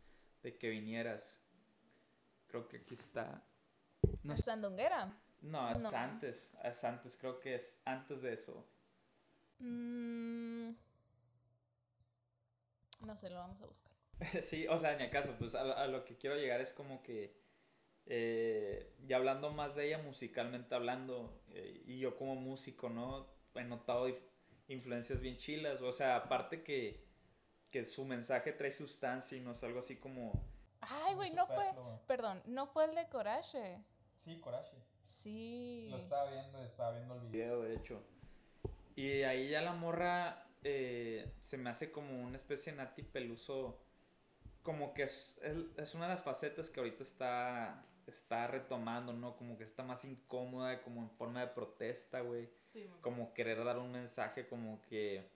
de 0.42 0.58
que 0.58 0.68
vinieras. 0.68 1.40
Creo 2.46 2.68
que 2.68 2.76
aquí 2.76 2.92
está. 2.94 3.42
No, 4.22 4.36
sé- 4.36 4.42
Sandunguera. 4.42 5.10
no, 5.40 5.70
es 5.74 5.82
No. 5.82 5.88
antes, 5.94 6.54
es 6.62 6.84
antes, 6.84 7.16
creo 7.16 7.40
que 7.40 7.54
es 7.54 7.80
antes 7.86 8.20
de 8.20 8.34
eso. 8.34 8.68
Mm, 9.60 10.72
no 13.06 13.16
sé, 13.16 13.30
lo 13.30 13.36
vamos 13.38 13.62
a 13.62 13.66
buscar. 13.66 13.92
Sí, 14.42 14.66
o 14.68 14.76
sea, 14.76 14.94
ni 14.96 15.04
acaso, 15.04 15.34
pues 15.38 15.54
a, 15.54 15.62
a 15.82 15.86
lo 15.86 16.04
que 16.04 16.18
quiero 16.18 16.36
llegar 16.36 16.60
es 16.60 16.72
como 16.74 17.02
que, 17.02 17.40
eh, 18.06 18.92
ya 19.06 19.16
hablando 19.16 19.50
más 19.52 19.74
de 19.76 19.86
ella 19.86 19.98
musicalmente 19.98 20.74
hablando, 20.74 21.40
eh, 21.50 21.82
y 21.86 21.98
yo 21.98 22.16
como 22.16 22.34
músico, 22.36 22.88
¿no? 22.90 23.26
He 23.54 23.64
notado 23.64 24.08
influencias 24.68 25.20
bien 25.20 25.36
chilas, 25.36 25.80
o 25.82 25.92
sea, 25.92 26.16
aparte 26.16 26.62
que, 26.62 27.04
que 27.70 27.84
su 27.84 28.04
mensaje 28.04 28.52
trae 28.52 28.72
sustancia 28.72 29.36
y 29.36 29.40
no 29.40 29.52
es 29.52 29.62
algo 29.64 29.78
así 29.80 29.96
como... 29.96 30.32
Ay, 30.80 31.14
güey, 31.14 31.30
no 31.32 31.46
fue. 31.46 31.64
Perdón, 32.08 32.42
no 32.46 32.66
fue 32.66 32.86
el 32.86 32.94
de 32.96 33.08
Coraje. 33.08 33.84
Sí, 34.16 34.40
Coraje. 34.40 34.76
Sí. 35.04 35.88
Lo 35.90 35.96
estaba 35.98 36.30
viendo, 36.30 36.62
estaba 36.64 36.92
viendo 36.92 37.14
el 37.14 37.20
video. 37.28 37.62
de 37.62 37.76
hecho. 37.76 38.02
Y 38.96 39.22
ahí 39.22 39.48
ya 39.50 39.62
la 39.62 39.72
morra 39.74 40.46
eh, 40.64 41.32
se 41.40 41.56
me 41.56 41.70
hace 41.70 41.92
como 41.92 42.20
una 42.22 42.36
especie 42.36 42.72
de 42.72 42.78
Nati 42.78 43.02
Peluso. 43.02 43.78
Como 44.62 44.92
que 44.94 45.04
es, 45.04 45.38
es- 45.42 45.66
es 45.78 45.94
una 45.94 46.04
de 46.06 46.10
las 46.14 46.22
facetas 46.22 46.68
que 46.68 46.80
ahorita 46.80 47.02
está, 47.02 47.84
está 48.10 48.46
retomando, 48.46 49.12
¿no? 49.12 49.36
Como 49.36 49.56
que 49.56 49.64
está 49.64 49.82
más 49.82 50.04
incómoda, 50.04 50.82
como 50.82 51.02
en 51.02 51.10
forma 51.10 51.40
de 51.40 51.48
protesta, 51.48 52.20
güey. 52.20 52.48
Sí. 52.68 52.88
Como 53.00 53.32
querer 53.34 53.64
dar 53.64 53.78
un 53.78 53.92
mensaje 53.92 54.46
como 54.46 54.80
que 54.82 55.28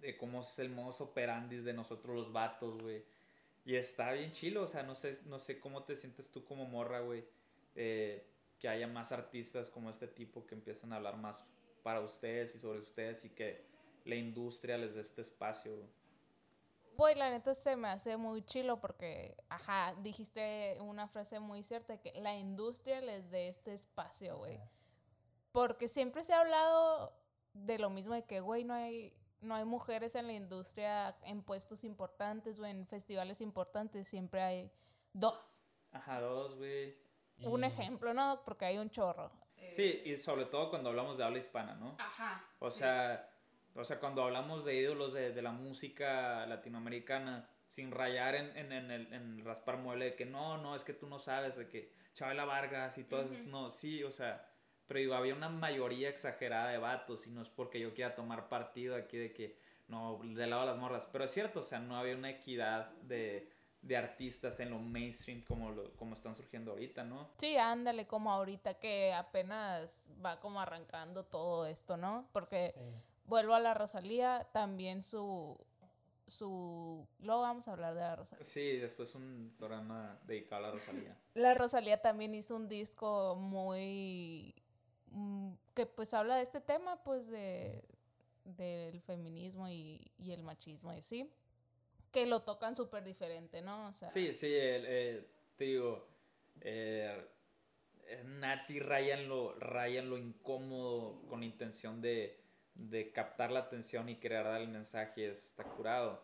de 0.00 0.16
cómo 0.16 0.40
es 0.40 0.58
el 0.58 0.70
modus 0.70 1.00
operandi 1.00 1.56
de 1.58 1.72
nosotros 1.72 2.14
los 2.14 2.32
vatos, 2.32 2.78
güey. 2.82 3.04
Y 3.64 3.76
está 3.76 4.12
bien 4.12 4.32
chilo, 4.32 4.62
o 4.62 4.66
sea, 4.66 4.82
no 4.82 4.94
sé, 4.94 5.20
no 5.24 5.38
sé 5.38 5.58
cómo 5.58 5.84
te 5.84 5.96
sientes 5.96 6.30
tú 6.30 6.44
como 6.44 6.66
morra, 6.66 7.00
güey. 7.00 7.24
eh, 7.74 8.26
que 8.58 8.68
haya 8.68 8.86
más 8.86 9.12
artistas 9.12 9.68
como 9.68 9.90
este 9.90 10.06
tipo 10.06 10.46
que 10.46 10.54
empiezan 10.54 10.92
a 10.92 10.96
hablar 10.96 11.18
más 11.18 11.44
para 11.82 12.00
ustedes 12.00 12.54
y 12.54 12.58
sobre 12.58 12.78
ustedes 12.78 13.24
y 13.26 13.30
que 13.30 13.62
la 14.06 14.14
industria 14.14 14.78
les 14.78 14.94
dé 14.94 15.02
este 15.02 15.20
espacio. 15.20 15.76
güey. 15.76 15.88
Güey, 16.96 17.14
la 17.16 17.30
neta 17.30 17.54
se 17.54 17.76
me 17.76 17.88
hace 17.88 18.16
muy 18.16 18.42
chilo 18.42 18.80
porque, 18.80 19.36
ajá, 19.48 19.94
dijiste 19.98 20.76
una 20.80 21.08
frase 21.08 21.40
muy 21.40 21.62
cierta 21.62 21.98
que 22.00 22.12
la 22.20 22.34
industria 22.36 23.00
les 23.00 23.30
dé 23.30 23.48
este 23.48 23.72
espacio, 23.74 24.36
güey. 24.38 24.60
Porque 25.52 25.88
siempre 25.88 26.22
se 26.24 26.34
ha 26.34 26.40
hablado 26.40 27.12
de 27.52 27.78
lo 27.78 27.90
mismo 27.90 28.14
de 28.14 28.24
que, 28.24 28.40
güey, 28.40 28.64
no 28.64 28.74
hay, 28.74 29.12
no 29.40 29.54
hay 29.54 29.64
mujeres 29.64 30.14
en 30.14 30.26
la 30.26 30.32
industria 30.34 31.16
en 31.22 31.42
puestos 31.42 31.84
importantes 31.84 32.58
o 32.60 32.66
en 32.66 32.86
festivales 32.86 33.40
importantes, 33.40 34.06
siempre 34.08 34.42
hay 34.42 34.70
dos. 35.12 35.64
Ajá, 35.92 36.20
dos, 36.20 36.56
güey. 36.56 36.96
Un 37.44 37.64
Y- 37.64 37.66
ejemplo, 37.66 38.14
¿no? 38.14 38.42
Porque 38.44 38.64
hay 38.66 38.78
un 38.78 38.90
chorro. 38.90 39.30
Sí, 39.70 40.02
y 40.04 40.18
sobre 40.18 40.44
todo 40.46 40.70
cuando 40.70 40.90
hablamos 40.90 41.16
de 41.18 41.24
habla 41.24 41.38
hispana, 41.38 41.74
¿no? 41.74 41.96
Ajá. 41.98 42.44
O 42.58 42.70
sea, 42.70 43.28
o 43.74 43.84
sea, 43.84 43.98
cuando 43.98 44.22
hablamos 44.22 44.64
de 44.64 44.76
ídolos 44.76 45.12
de, 45.12 45.32
de 45.32 45.42
la 45.42 45.52
música 45.52 46.46
latinoamericana, 46.46 47.48
sin 47.66 47.90
rayar 47.90 48.34
en, 48.34 48.56
en, 48.56 48.72
en 48.72 48.90
el, 48.90 49.12
en 49.12 49.44
raspar 49.44 49.78
mueble 49.78 50.06
de 50.06 50.14
que 50.14 50.26
no, 50.26 50.58
no, 50.58 50.76
es 50.76 50.84
que 50.84 50.92
tú 50.92 51.06
no 51.06 51.18
sabes, 51.18 51.56
de 51.56 51.68
que 51.68 51.92
Chabela 52.14 52.44
Vargas 52.44 52.98
y 52.98 53.04
todo 53.04 53.22
eso, 53.22 53.34
Ujú. 53.34 53.50
no, 53.50 53.70
sí, 53.70 54.04
o 54.04 54.12
sea, 54.12 54.46
pero 54.86 55.00
digo, 55.00 55.14
había 55.14 55.34
una 55.34 55.48
mayoría 55.48 56.08
exagerada 56.08 56.70
de 56.70 56.78
vatos 56.78 57.26
y 57.26 57.30
no 57.30 57.42
es 57.42 57.48
porque 57.48 57.80
yo 57.80 57.94
quiera 57.94 58.14
tomar 58.14 58.48
partido 58.48 58.96
aquí 58.96 59.16
de 59.16 59.32
que, 59.32 59.58
no, 59.88 60.20
de 60.22 60.46
lado 60.46 60.62
a 60.62 60.66
las 60.66 60.76
morras, 60.78 61.08
pero 61.10 61.24
es 61.24 61.30
cierto, 61.32 61.60
o 61.60 61.64
sea, 61.64 61.80
no 61.80 61.96
había 61.96 62.14
una 62.14 62.30
equidad 62.30 62.90
de, 63.02 63.50
de 63.82 63.96
artistas 63.96 64.60
en 64.60 64.70
lo 64.70 64.78
mainstream 64.78 65.42
como, 65.42 65.70
lo, 65.72 65.96
como 65.96 66.14
están 66.14 66.36
surgiendo 66.36 66.72
ahorita, 66.72 67.02
¿no? 67.04 67.30
Sí, 67.38 67.56
ándale, 67.56 68.06
como 68.06 68.30
ahorita 68.30 68.74
que 68.74 69.12
apenas 69.12 69.90
va 70.24 70.38
como 70.38 70.60
arrancando 70.60 71.24
todo 71.24 71.66
esto, 71.66 71.96
¿no? 71.96 72.28
Porque 72.32 72.70
Sí. 72.72 73.13
Vuelvo 73.24 73.54
a 73.54 73.60
la 73.60 73.74
Rosalía, 73.74 74.48
también 74.52 75.02
su 75.02 75.58
su 76.26 77.06
luego 77.20 77.42
vamos 77.42 77.68
a 77.68 77.72
hablar 77.72 77.94
de 77.94 78.00
la 78.00 78.16
Rosalía. 78.16 78.44
Sí, 78.44 78.78
después 78.78 79.14
un 79.14 79.54
programa 79.58 80.18
dedicado 80.24 80.64
a 80.64 80.68
la 80.68 80.74
Rosalía. 80.74 81.18
La 81.34 81.52
Rosalía 81.52 82.00
también 82.00 82.34
hizo 82.34 82.56
un 82.56 82.66
disco 82.66 83.36
muy 83.36 84.54
mm, 85.10 85.52
que 85.74 85.84
pues 85.84 86.14
habla 86.14 86.36
de 86.36 86.42
este 86.42 86.60
tema 86.60 87.02
pues 87.04 87.28
de 87.28 87.84
del 88.44 89.00
feminismo 89.02 89.68
y, 89.68 90.12
y 90.18 90.32
el 90.32 90.42
machismo 90.42 90.92
y 90.92 90.98
así 90.98 91.30
que 92.14 92.26
lo 92.26 92.42
tocan 92.42 92.76
súper 92.76 93.02
diferente, 93.02 93.60
¿no? 93.60 93.88
O 93.88 93.92
sea, 93.92 94.08
Sí, 94.08 94.32
sí, 94.34 94.54
el, 94.54 95.26
te 95.56 95.64
digo, 95.64 96.06
eh, 96.60 97.28
Nati 98.24 98.78
raya 98.78 99.18
en, 99.18 99.28
lo, 99.28 99.56
lo 99.56 100.18
incómodo 100.18 101.26
con 101.26 101.40
la 101.40 101.46
intención 101.46 102.00
de, 102.00 102.43
de 102.74 103.12
captar 103.12 103.50
la 103.50 103.60
atención 103.60 104.08
y 104.08 104.16
querer 104.16 104.44
dar 104.44 104.60
el 104.60 104.68
mensaje, 104.68 105.28
está 105.28 105.64
curado. 105.64 106.22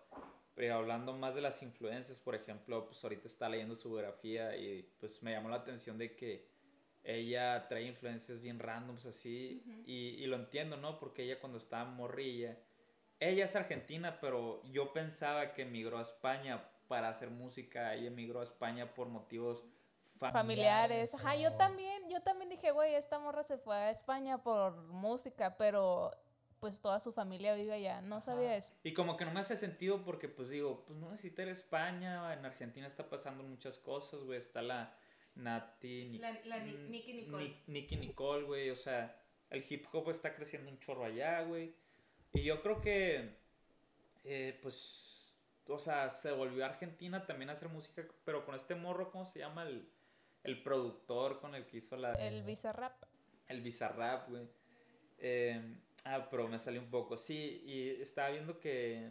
Pero 0.54 0.74
hablando 0.74 1.12
más 1.12 1.34
de 1.34 1.40
las 1.40 1.62
influencias, 1.62 2.20
por 2.20 2.34
ejemplo, 2.34 2.86
pues 2.86 3.02
ahorita 3.02 3.26
está 3.26 3.48
leyendo 3.48 3.76
su 3.76 3.90
biografía 3.90 4.56
y 4.56 4.82
pues 4.98 5.22
me 5.22 5.32
llamó 5.32 5.48
la 5.48 5.56
atención 5.56 5.96
de 5.96 6.14
que 6.16 6.48
ella 7.02 7.66
trae 7.68 7.84
influencias 7.84 8.42
bien 8.42 8.58
randoms 8.58 9.06
así 9.06 9.62
Ujú. 9.64 9.82
y, 9.86 10.22
y 10.22 10.26
lo 10.26 10.36
entiendo, 10.36 10.76
¿no? 10.76 10.98
Porque 10.98 11.22
ella 11.22 11.40
cuando 11.40 11.56
estaba 11.56 11.84
morrilla, 11.88 12.58
ella 13.20 13.44
es 13.44 13.56
argentina, 13.56 14.18
pero 14.20 14.62
yo 14.64 14.92
pensaba 14.92 15.52
que 15.52 15.62
emigró 15.62 15.98
a 15.98 16.02
España 16.02 16.62
para 16.88 17.08
hacer 17.08 17.30
música. 17.30 17.94
Ella 17.94 18.08
emigró 18.08 18.40
a 18.40 18.44
España 18.44 18.92
por 18.92 19.08
motivos 19.08 19.64
familiares. 20.18 21.12
familiares. 21.12 21.14
Ajá, 21.14 21.36
yo 21.36 21.54
también, 21.54 22.08
yo 22.08 22.20
también 22.22 22.48
dije, 22.48 22.72
güey, 22.72 22.94
esta 22.94 23.18
morra 23.18 23.42
se 23.42 23.58
fue 23.58 23.76
a 23.76 23.90
España 23.90 24.42
por 24.42 24.76
música, 24.86 25.56
pero 25.56 26.10
pues 26.60 26.80
toda 26.80 27.00
su 27.00 27.10
familia 27.12 27.54
vive 27.54 27.72
allá. 27.72 28.00
No 28.02 28.20
sabía 28.20 28.56
eso. 28.56 28.74
Y 28.84 28.92
como 28.92 29.16
que 29.16 29.24
no 29.24 29.32
me 29.32 29.40
hace 29.40 29.56
sentido 29.56 30.04
porque, 30.04 30.28
pues 30.28 30.48
digo, 30.50 30.84
pues 30.86 30.98
no 30.98 31.10
necesita 31.10 31.42
ir 31.42 31.48
a 31.48 31.52
España. 31.52 32.32
En 32.34 32.44
Argentina 32.44 32.86
está 32.86 33.08
pasando 33.08 33.42
muchas 33.42 33.78
cosas, 33.78 34.20
güey. 34.20 34.38
Está 34.38 34.62
la 34.62 34.94
Nati, 35.34 36.04
Ni- 36.10 36.18
La- 36.18 36.38
la 36.44 36.58
Ni- 36.60 36.72
Nicole. 36.88 37.26
Ni- 37.44 37.62
Nicki 37.80 37.96
Nicole, 37.96 38.44
güey. 38.44 38.70
O 38.70 38.76
sea, 38.76 39.16
el 39.48 39.64
hip 39.68 39.86
hop 39.92 40.10
está 40.10 40.34
creciendo 40.34 40.70
un 40.70 40.78
chorro 40.78 41.04
allá, 41.04 41.42
güey. 41.42 41.74
Y 42.32 42.42
yo 42.44 42.62
creo 42.62 42.80
que, 42.80 43.34
eh, 44.24 44.58
pues, 44.62 45.32
o 45.66 45.78
sea, 45.78 46.10
se 46.10 46.30
volvió 46.32 46.64
a 46.64 46.68
Argentina 46.68 47.26
también 47.26 47.50
a 47.50 47.54
hacer 47.54 47.68
música, 47.68 48.04
pero 48.24 48.44
con 48.44 48.54
este 48.54 48.74
morro, 48.74 49.10
¿cómo 49.10 49.24
se 49.24 49.38
llama? 49.38 49.62
El, 49.64 49.88
el 50.44 50.62
productor 50.62 51.40
con 51.40 51.54
el 51.54 51.66
que 51.66 51.78
hizo 51.78 51.96
la... 51.96 52.12
El 52.14 52.42
Bizarrap. 52.42 53.02
El 53.48 53.62
Bizarrap, 53.62 54.28
güey. 54.28 54.48
Eh, 55.18 55.76
ah, 56.04 56.28
pero 56.30 56.48
me 56.48 56.58
salió 56.58 56.80
un 56.80 56.90
poco. 56.90 57.16
Sí, 57.16 57.62
y 57.64 58.00
estaba 58.02 58.30
viendo 58.30 58.58
que, 58.60 59.10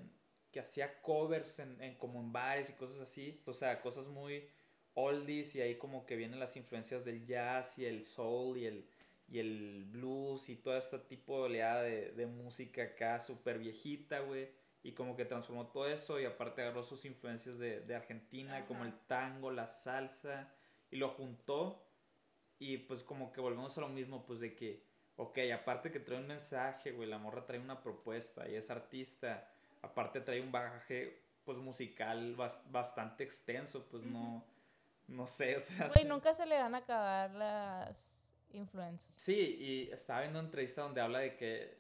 que 0.52 0.60
hacía 0.60 1.02
covers 1.02 1.60
en, 1.60 1.82
en- 1.82 1.96
como 1.98 2.20
en 2.20 2.32
bares 2.32 2.70
y 2.70 2.74
cosas 2.74 3.02
así. 3.02 3.42
O 3.46 3.54
sea, 3.54 3.82
cosas 3.82 4.08
muy 4.08 4.48
oldies 4.94 5.56
y 5.56 5.62
ahí 5.62 5.78
como 5.78 6.06
que 6.06 6.16
vienen 6.16 6.40
las 6.40 6.56
influencias 6.58 7.06
del 7.06 7.26
jazz 7.26 7.78
y 7.80 7.86
el 7.86 8.04
soul 8.04 8.58
y 8.58 8.66
el, 8.66 8.88
y 9.28 9.40
el 9.40 9.86
blues 9.86 10.50
y 10.50 10.56
todo 10.58 10.78
este 10.78 11.00
tipo 11.00 11.38
de 11.40 11.44
oleada 11.44 11.84
de, 11.84 12.12
de 12.12 12.26
música 12.28 12.84
acá 12.84 13.20
súper 13.22 13.60
viejita, 13.60 14.20
güey. 14.22 14.50
Y 14.82 14.94
como 14.94 15.16
que 15.18 15.26
transformó 15.26 15.68
todo 15.68 15.88
eso 15.90 16.20
y 16.22 16.26
aparte 16.26 16.62
agarró 16.62 16.84
sus 16.84 17.04
influencias 17.06 17.58
de, 17.60 17.82
de 17.82 17.96
Argentina, 17.96 18.66
como 18.66 18.86
el 18.86 18.94
tango, 19.08 19.52
la 19.52 19.68
salsa, 19.68 20.54
y 20.90 20.96
lo 20.98 21.10
juntó. 21.10 21.86
Y 22.60 22.78
pues 22.80 23.04
como 23.04 23.32
que 23.32 23.42
volvemos 23.42 23.78
a 23.78 23.82
lo 23.82 23.90
mismo, 23.90 24.26
pues 24.26 24.40
de 24.40 24.56
que, 24.56 24.84
ok, 25.20 25.38
aparte 25.54 25.92
que 25.92 26.00
trae 26.00 26.18
un 26.18 26.28
mensaje, 26.28 26.92
güey, 26.94 27.10
la 27.10 27.18
morra 27.18 27.46
trae 27.46 27.60
una 27.60 27.82
propuesta 27.82 28.48
y 28.48 28.56
es 28.56 28.70
artista, 28.72 29.52
aparte 29.82 30.22
trae 30.22 30.40
un 30.40 30.50
bagaje, 30.52 31.22
pues 31.44 31.58
musical 31.58 32.38
bas- 32.38 32.64
bastante 32.72 33.26
extenso, 33.26 33.86
pues 33.90 34.04
no, 34.04 34.46
no 35.08 35.28
sé, 35.28 35.58
o 35.58 35.60
sea... 35.60 35.88
Güey, 35.90 36.06
nunca 36.06 36.34
se 36.34 36.46
le 36.46 36.58
van 36.58 36.74
a 36.74 36.80
acabar 36.80 37.32
las 37.32 38.24
influencias. 38.52 39.14
Sí, 39.14 39.58
y 39.60 39.92
estaba 39.92 40.22
viendo 40.22 40.40
una 40.40 40.48
entrevista 40.48 40.84
donde 40.84 41.02
habla 41.02 41.20
de 41.20 41.36
que, 41.36 41.78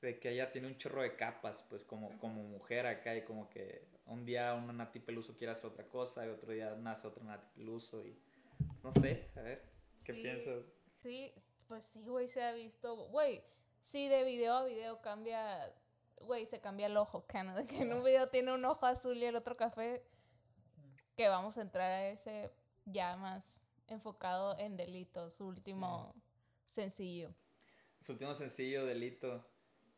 de 0.00 0.18
que 0.18 0.30
ella 0.30 0.50
tiene 0.50 0.66
un 0.66 0.76
chorro 0.76 1.02
de 1.02 1.14
capas, 1.14 1.64
pues 1.68 1.84
como, 1.84 2.18
como 2.18 2.42
mujer 2.42 2.86
acá, 2.86 3.14
y 3.14 3.22
como 3.22 3.48
que 3.48 3.86
un 4.06 4.26
día 4.26 4.54
una 4.54 4.72
Nati 4.72 4.98
Peluso 4.98 5.36
quiere 5.36 5.52
hacer 5.52 5.66
otra 5.66 5.84
cosa, 5.86 6.26
y 6.26 6.30
otro 6.30 6.50
día 6.50 6.74
nace 6.74 7.06
otra 7.06 7.22
Nati 7.22 7.46
Peluso, 7.54 8.04
y 8.04 8.18
pues, 8.58 8.82
no 8.82 8.90
sé, 8.90 9.28
a 9.36 9.40
ver, 9.42 9.62
¿qué 10.02 10.14
Sí. 10.14 10.22
piensas? 10.22 10.64
Sí, 11.02 11.32
pues 11.72 11.84
sí, 11.86 12.06
güey, 12.06 12.28
se 12.28 12.42
ha 12.42 12.52
visto. 12.52 12.94
Güey, 13.08 13.42
sí, 13.80 14.06
de 14.06 14.24
video 14.24 14.52
a 14.52 14.64
video 14.66 15.00
cambia. 15.00 15.74
Güey, 16.20 16.44
se 16.44 16.60
cambia 16.60 16.84
el 16.84 16.98
ojo, 16.98 17.24
cano, 17.26 17.56
De 17.56 17.66
que 17.66 17.80
en 17.80 17.94
un 17.94 18.04
video 18.04 18.28
tiene 18.28 18.52
un 18.52 18.62
ojo 18.66 18.84
azul 18.84 19.16
y 19.16 19.24
el 19.24 19.36
otro 19.36 19.54
café. 19.54 20.04
Que 21.16 21.28
vamos 21.28 21.56
a 21.56 21.62
entrar 21.62 21.90
a 21.90 22.08
ese 22.08 22.52
ya 22.84 23.16
más 23.16 23.62
enfocado 23.88 24.58
en 24.58 24.76
delito, 24.76 25.30
su 25.30 25.46
último 25.46 26.14
sencillo. 26.66 27.34
Su 28.02 28.12
último 28.12 28.34
sencillo, 28.34 28.84
Delito, 28.84 29.48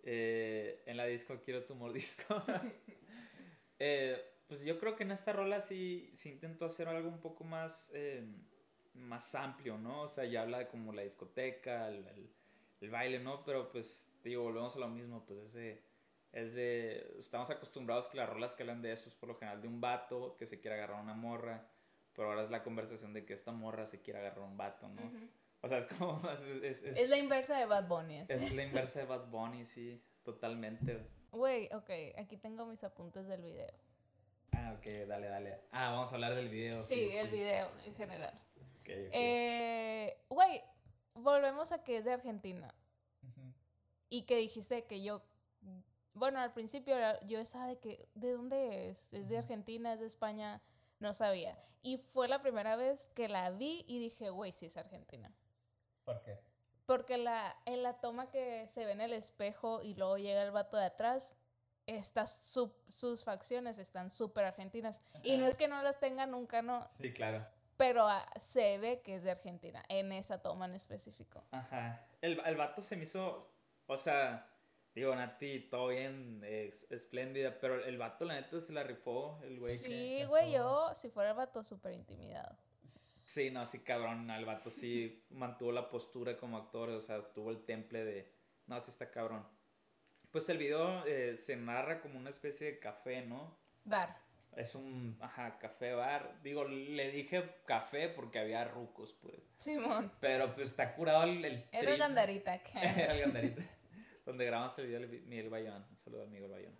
eh, 0.04 0.80
en 0.86 0.96
la 0.96 1.06
disco 1.06 1.40
Quiero 1.42 1.64
tu 1.64 1.74
mordisco. 1.74 2.40
Eh, 3.80 4.24
pues 4.46 4.64
yo 4.64 4.78
creo 4.78 4.94
que 4.94 5.02
en 5.02 5.10
esta 5.10 5.32
rola 5.32 5.60
sí, 5.60 6.12
sí 6.14 6.30
intentó 6.30 6.64
hacer 6.66 6.86
algo 6.86 7.08
un 7.08 7.20
poco 7.20 7.42
más, 7.42 7.90
eh, 7.92 8.24
más 8.94 9.34
amplio, 9.34 9.76
¿no? 9.78 10.02
O 10.02 10.08
sea, 10.08 10.24
ya 10.24 10.42
habla 10.42 10.58
de 10.58 10.68
como 10.68 10.92
la 10.92 11.02
discoteca, 11.02 11.88
el, 11.88 12.06
el- 12.08 12.30
el 12.80 12.90
baile, 12.90 13.18
¿no? 13.18 13.44
Pero 13.44 13.70
pues, 13.70 14.12
digo, 14.22 14.42
volvemos 14.42 14.76
a 14.76 14.80
lo 14.80 14.88
mismo, 14.88 15.24
pues 15.24 15.38
es 15.40 15.52
de, 15.54 15.82
es 16.32 16.54
de, 16.54 17.14
estamos 17.18 17.48
acostumbrados 17.50 18.08
que 18.08 18.16
las 18.18 18.28
rolas 18.28 18.54
que 18.54 18.62
hablan 18.62 18.82
de 18.82 18.92
eso 18.92 19.08
es 19.08 19.14
por 19.14 19.28
lo 19.30 19.36
general 19.36 19.62
de 19.62 19.68
un 19.68 19.80
vato 19.80 20.36
que 20.36 20.44
se 20.46 20.60
quiere 20.60 20.76
agarrar 20.76 20.98
a 20.98 21.02
una 21.02 21.14
morra, 21.14 21.66
pero 22.14 22.28
ahora 22.28 22.44
es 22.44 22.50
la 22.50 22.62
conversación 22.62 23.12
de 23.14 23.24
que 23.24 23.32
esta 23.32 23.52
morra 23.52 23.86
se 23.86 24.00
quiere 24.02 24.18
agarrar 24.20 24.40
a 24.40 24.46
un 24.46 24.56
vato, 24.56 24.88
¿no? 24.88 25.02
O 25.62 25.68
sea, 25.68 25.78
es 25.78 25.86
como, 25.86 26.20
es, 26.30 26.42
es- 26.42 26.82
es- 26.82 26.96
Es 26.98 27.08
la 27.08 27.16
inversa 27.16 27.58
de 27.58 27.64
Bad 27.66 27.88
Bunny. 27.88 28.20
así. 28.20 28.32
es 28.32 28.54
la 28.54 28.62
inversa 28.64 29.00
de 29.00 29.06
Bad 29.06 29.26
Bunny, 29.28 29.64
sí, 29.64 30.02
totalmente. 30.24 31.06
Güey, 31.32 31.68
ok, 31.72 31.90
aquí 32.18 32.36
tengo 32.36 32.66
mis 32.66 32.84
apuntes 32.84 33.26
del 33.26 33.40
video. 33.42 33.72
Ah, 34.52 34.74
ok, 34.78 34.86
dale, 35.08 35.26
dale. 35.28 35.60
Ah, 35.72 35.90
vamos 35.90 36.12
a 36.12 36.14
hablar 36.16 36.34
del 36.34 36.48
video. 36.48 36.80
Sí, 36.82 37.08
el 37.16 37.28
video 37.28 37.68
en 37.86 37.94
general. 37.96 38.38
Ok, 38.84 38.90
ok. 39.08 39.10
Eh, 39.12 40.16
Güey, 40.28 40.62
volvemos 41.14 41.72
a 41.72 41.82
que 41.82 41.98
es 41.98 42.04
de 42.04 42.12
Argentina. 42.12 42.74
Y 44.10 44.22
que 44.26 44.36
dijiste 44.36 44.84
que 44.84 45.02
yo, 45.02 45.22
bueno, 46.12 46.38
al 46.38 46.52
principio 46.52 46.94
yo 47.26 47.40
estaba 47.40 47.66
de 47.66 47.78
que, 47.78 48.08
¿de 48.14 48.32
dónde 48.32 48.90
es? 48.90 49.12
¿Es 49.12 49.28
de 49.28 49.38
Argentina? 49.38 49.92
¿Es 49.94 50.00
de 50.00 50.06
España? 50.06 50.62
No 51.00 51.14
sabía. 51.14 51.58
Y 51.82 51.96
fue 51.98 52.28
la 52.28 52.40
primera 52.40 52.76
vez 52.76 53.06
que 53.14 53.28
la 53.28 53.50
vi 53.50 53.84
y 53.88 53.98
dije, 53.98 54.30
güey, 54.30 54.52
sí 54.52 54.66
es 54.66 54.76
Argentina. 54.76 55.32
¿Por 56.04 56.22
qué? 56.22 56.38
Porque 56.86 57.16
la, 57.16 57.56
en 57.64 57.82
la 57.82 57.94
toma 58.00 58.30
que 58.30 58.68
se 58.68 58.84
ve 58.84 58.92
en 58.92 59.00
el 59.00 59.12
espejo 59.14 59.82
y 59.82 59.94
luego 59.94 60.18
llega 60.18 60.42
el 60.42 60.50
vato 60.52 60.76
de 60.76 60.84
atrás, 60.84 61.34
está 61.86 62.26
su- 62.26 62.74
sus 62.86 63.24
facciones 63.24 63.78
están 63.78 64.10
súper 64.10 64.44
argentinas. 64.44 65.00
Y 65.24 65.36
no 65.38 65.46
es 65.48 65.56
que 65.56 65.66
no 65.66 65.82
las 65.82 65.98
tenga 65.98 66.26
nunca, 66.26 66.62
no, 66.62 66.86
Sí, 66.88 67.12
claro. 67.12 67.44
Pero 67.86 68.08
ah, 68.08 68.24
se 68.40 68.78
ve 68.78 69.02
que 69.02 69.16
es 69.16 69.22
de 69.24 69.30
Argentina, 69.30 69.84
en 69.88 70.10
esa 70.12 70.40
toma 70.40 70.64
en 70.64 70.74
específico. 70.74 71.44
Ajá. 71.50 72.06
El, 72.22 72.40
el 72.46 72.56
vato 72.56 72.80
se 72.80 72.96
me 72.96 73.02
hizo, 73.04 73.52
o 73.86 73.96
sea, 73.96 74.50
Digo, 74.94 75.14
Nati, 75.16 75.58
todo 75.68 75.88
bien, 75.88 76.40
es- 76.44 76.86
espléndida, 76.88 77.58
pero 77.60 77.84
el 77.84 77.98
vato, 77.98 78.24
la 78.24 78.34
neta, 78.34 78.60
se 78.60 78.72
la 78.72 78.84
rifó, 78.84 79.40
el 79.42 79.58
güey. 79.58 79.76
Sí, 79.76 80.24
güey, 80.28 80.52
yo, 80.52 80.94
si 80.94 81.10
fuera 81.10 81.30
el 81.30 81.36
vato, 81.36 81.64
súper 81.64 81.94
intimidado. 81.94 82.56
Sí, 82.84 83.50
no, 83.50 83.66
sí, 83.66 83.80
cabrón, 83.80 84.30
el 84.30 84.44
vato 84.44 84.70
sí 84.70 85.24
mantuvo 85.30 85.72
la 85.72 85.90
postura 85.90 86.36
como 86.38 86.56
actor, 86.58 86.90
o 86.90 87.00
sea, 87.00 87.16
estuvo 87.16 87.50
el 87.50 87.64
temple 87.64 88.04
de... 88.04 88.32
No, 88.68 88.80
sí 88.80 88.92
está 88.92 89.10
cabrón. 89.10 89.44
Pues 90.30 90.48
el 90.48 90.58
video 90.58 91.04
eh, 91.06 91.36
se 91.36 91.56
narra 91.56 92.00
como 92.00 92.16
una 92.16 92.30
especie 92.30 92.68
de 92.68 92.78
café, 92.78 93.22
¿no? 93.26 93.58
Bar. 93.84 94.23
Es 94.56 94.74
un, 94.74 95.16
ajá, 95.20 95.58
café 95.58 95.92
bar. 95.94 96.40
Digo, 96.42 96.64
le 96.64 97.10
dije 97.10 97.56
café 97.66 98.08
porque 98.08 98.38
había 98.38 98.64
rucos, 98.64 99.12
pues. 99.20 99.42
Simón. 99.58 100.12
Pero 100.20 100.54
pues 100.54 100.68
está 100.68 100.94
curado 100.94 101.24
el... 101.24 101.44
el 101.44 101.64
Eres 101.72 101.86
trip. 101.86 101.98
gandarita. 101.98 102.62
¿qué? 102.62 102.78
Era 102.78 103.14
el 103.14 103.20
gandarita. 103.20 103.62
Donde 104.24 104.44
grabamos 104.46 104.78
el 104.78 104.86
video 104.86 105.00
de 105.00 105.06
Miguel 105.22 105.50
Bayón. 105.50 105.86
Un 105.90 105.98
saludo 105.98 106.22
a 106.22 106.26
Miguel 106.26 106.50
Bayón. 106.50 106.78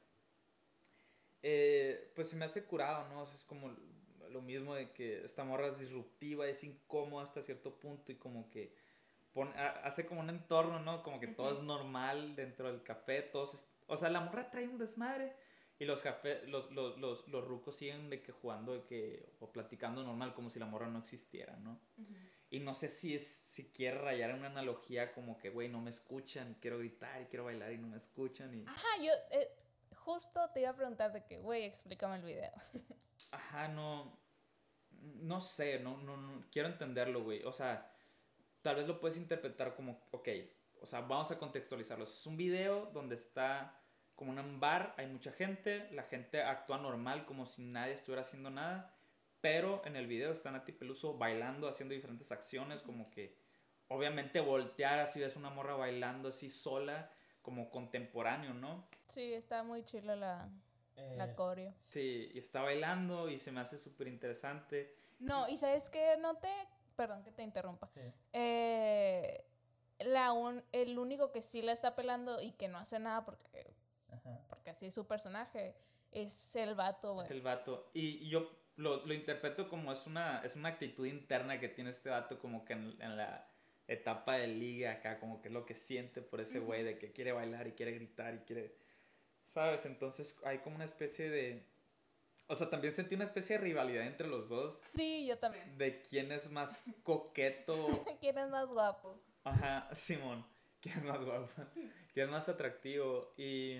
Eh, 1.42 2.12
pues 2.14 2.30
se 2.30 2.36
me 2.36 2.44
hace 2.46 2.64
curado, 2.64 3.06
¿no? 3.08 3.22
O 3.22 3.26
sea, 3.26 3.34
es 3.36 3.44
como 3.44 3.68
lo 4.30 4.40
mismo 4.40 4.74
de 4.74 4.90
que 4.92 5.22
esta 5.24 5.44
morra 5.44 5.66
es 5.68 5.78
disruptiva, 5.78 6.46
es 6.46 6.64
incómoda 6.64 7.24
hasta 7.24 7.42
cierto 7.42 7.78
punto 7.78 8.10
y 8.12 8.16
como 8.16 8.48
que 8.50 8.74
pone, 9.32 9.52
ha- 9.58 9.80
hace 9.84 10.06
como 10.06 10.20
un 10.20 10.30
entorno, 10.30 10.80
¿no? 10.80 11.02
Como 11.02 11.20
que 11.20 11.26
todo 11.28 11.52
es 11.52 11.60
normal 11.62 12.34
dentro 12.34 12.72
del 12.72 12.82
café, 12.82 13.20
todos... 13.22 13.66
o 13.86 13.96
sea, 13.96 14.08
la 14.08 14.20
morra 14.20 14.50
trae 14.50 14.66
un 14.66 14.78
desmadre 14.78 15.34
y 15.78 15.84
los 15.84 16.02
café, 16.02 16.46
los, 16.46 16.70
los, 16.70 16.98
los, 16.98 17.26
los 17.28 17.44
rucos 17.44 17.76
siguen 17.76 18.08
de 18.08 18.22
que 18.22 18.32
jugando 18.32 18.74
de 18.74 18.84
que, 18.84 19.34
o 19.40 19.50
platicando 19.50 20.04
normal 20.04 20.32
como 20.34 20.48
si 20.48 20.58
la 20.58 20.66
morra 20.66 20.88
no 20.88 21.00
existiera, 21.00 21.56
¿no? 21.56 21.80
Y 22.50 22.60
no 22.60 22.74
sé 22.74 22.88
si 22.88 23.14
es 23.14 23.26
si 23.26 23.72
quiere 23.72 23.98
rayar 23.98 24.30
en 24.30 24.36
una 24.36 24.46
analogía 24.46 25.12
como 25.12 25.36
que, 25.36 25.50
güey, 25.50 25.68
no 25.68 25.80
me 25.80 25.90
escuchan, 25.90 26.56
quiero 26.60 26.78
gritar 26.78 27.22
y 27.22 27.26
quiero 27.26 27.46
bailar 27.46 27.72
y 27.72 27.78
no 27.78 27.88
me 27.88 27.96
escuchan. 27.96 28.54
Y... 28.54 28.64
Ajá, 28.66 29.02
yo 29.02 29.10
eh, 29.32 29.48
justo 29.96 30.40
te 30.52 30.60
iba 30.60 30.70
a 30.70 30.76
preguntar 30.76 31.12
de 31.12 31.24
que, 31.24 31.38
güey, 31.38 31.64
explícame 31.64 32.16
el 32.16 32.22
video. 32.22 32.52
Ajá, 33.32 33.66
no. 33.66 34.22
No 34.90 35.40
sé, 35.40 35.80
no, 35.80 35.98
no, 35.98 36.16
no. 36.16 36.46
Quiero 36.52 36.68
entenderlo, 36.68 37.24
güey. 37.24 37.42
O 37.42 37.52
sea, 37.52 37.92
tal 38.62 38.76
vez 38.76 38.86
lo 38.86 39.00
puedes 39.00 39.16
interpretar 39.16 39.74
como, 39.74 40.06
ok, 40.12 40.28
o 40.80 40.86
sea, 40.86 41.00
vamos 41.00 41.30
a 41.32 41.38
contextualizarlo. 41.38 42.04
Es 42.04 42.24
un 42.26 42.36
video 42.36 42.86
donde 42.92 43.16
está 43.16 43.83
como 44.14 44.32
en 44.32 44.38
un 44.38 44.60
bar, 44.60 44.94
hay 44.96 45.06
mucha 45.06 45.32
gente, 45.32 45.88
la 45.92 46.04
gente 46.04 46.42
actúa 46.42 46.78
normal 46.78 47.24
como 47.26 47.46
si 47.46 47.62
nadie 47.62 47.92
estuviera 47.94 48.22
haciendo 48.22 48.50
nada, 48.50 48.94
pero 49.40 49.82
en 49.84 49.96
el 49.96 50.06
video 50.06 50.32
está 50.32 50.50
Nati 50.50 50.72
Peluso 50.72 51.18
bailando, 51.18 51.68
haciendo 51.68 51.94
diferentes 51.94 52.30
acciones, 52.32 52.82
como 52.82 53.10
que 53.10 53.36
obviamente 53.88 54.40
voltear 54.40 54.98
así 55.00 55.20
ves 55.20 55.36
una 55.36 55.50
morra 55.50 55.74
bailando 55.74 56.28
así 56.28 56.48
sola, 56.48 57.10
como 57.42 57.70
contemporáneo, 57.70 58.54
¿no? 58.54 58.88
Sí, 59.06 59.34
está 59.34 59.62
muy 59.64 59.84
chila 59.84 60.16
la, 60.16 60.48
la 61.16 61.24
Eh, 61.24 61.34
coreo. 61.34 61.72
Sí, 61.76 62.30
y 62.32 62.38
está 62.38 62.62
bailando 62.62 63.28
y 63.28 63.38
se 63.38 63.52
me 63.52 63.60
hace 63.60 63.76
súper 63.78 64.08
interesante. 64.08 64.96
No, 65.18 65.48
y 65.48 65.58
sabes 65.58 65.90
que 65.90 66.16
no 66.20 66.36
te. 66.38 66.48
Perdón 66.96 67.22
que 67.24 67.32
te 67.32 67.42
interrumpa. 67.42 67.86
sí. 67.86 68.00
Eh, 68.32 69.44
la 69.98 70.32
un- 70.32 70.64
el 70.72 70.98
único 70.98 71.32
que 71.32 71.42
sí 71.42 71.62
la 71.62 71.72
está 71.72 71.94
pelando 71.94 72.40
y 72.40 72.52
que 72.52 72.68
no 72.68 72.78
hace 72.78 72.98
nada 72.98 73.24
porque, 73.24 73.74
Porque 74.64 74.70
así 74.70 74.86
es 74.86 74.94
su 74.94 75.06
personaje 75.06 75.74
es 76.10 76.56
el 76.56 76.74
vato, 76.74 77.12
güey. 77.12 77.26
Es 77.26 77.30
el 77.30 77.42
vato. 77.42 77.90
Y, 77.92 78.24
y 78.24 78.30
yo 78.30 78.50
lo, 78.76 79.04
lo 79.04 79.12
interpreto 79.12 79.68
como 79.68 79.92
es 79.92 80.06
una, 80.06 80.40
es 80.42 80.56
una 80.56 80.70
actitud 80.70 81.04
interna 81.04 81.60
que 81.60 81.68
tiene 81.68 81.90
este 81.90 82.08
vato 82.08 82.38
como 82.38 82.64
que 82.64 82.72
en, 82.72 82.96
en 83.02 83.18
la 83.18 83.46
etapa 83.86 84.36
de 84.38 84.46
liga 84.46 84.92
acá, 84.92 85.20
como 85.20 85.42
que 85.42 85.48
es 85.48 85.54
lo 85.54 85.66
que 85.66 85.74
siente 85.74 86.22
por 86.22 86.40
ese 86.40 86.60
güey 86.60 86.82
de 86.82 86.96
que 86.96 87.12
quiere 87.12 87.32
bailar 87.32 87.66
y 87.66 87.72
quiere 87.72 87.92
gritar 87.92 88.34
y 88.34 88.38
quiere... 88.38 88.74
¿Sabes? 89.42 89.84
Entonces 89.84 90.40
hay 90.46 90.60
como 90.60 90.76
una 90.76 90.86
especie 90.86 91.28
de... 91.28 91.68
O 92.46 92.56
sea, 92.56 92.70
también 92.70 92.94
sentí 92.94 93.16
una 93.16 93.24
especie 93.24 93.58
de 93.58 93.64
rivalidad 93.64 94.06
entre 94.06 94.28
los 94.28 94.48
dos. 94.48 94.80
Sí, 94.86 95.26
yo 95.26 95.38
también. 95.38 95.76
De 95.76 96.00
quién 96.00 96.32
es 96.32 96.50
más 96.50 96.84
coqueto. 97.02 97.88
¿Quién 98.20 98.38
es 98.38 98.48
más 98.48 98.66
guapo? 98.66 99.20
Ajá, 99.44 99.92
Simón. 99.92 100.46
¿Quién 100.80 100.96
es 100.98 101.04
más 101.04 101.22
guapo? 101.22 101.50
¿Quién 102.14 102.26
es 102.26 102.32
más 102.32 102.48
atractivo? 102.48 103.34
Y, 103.36 103.78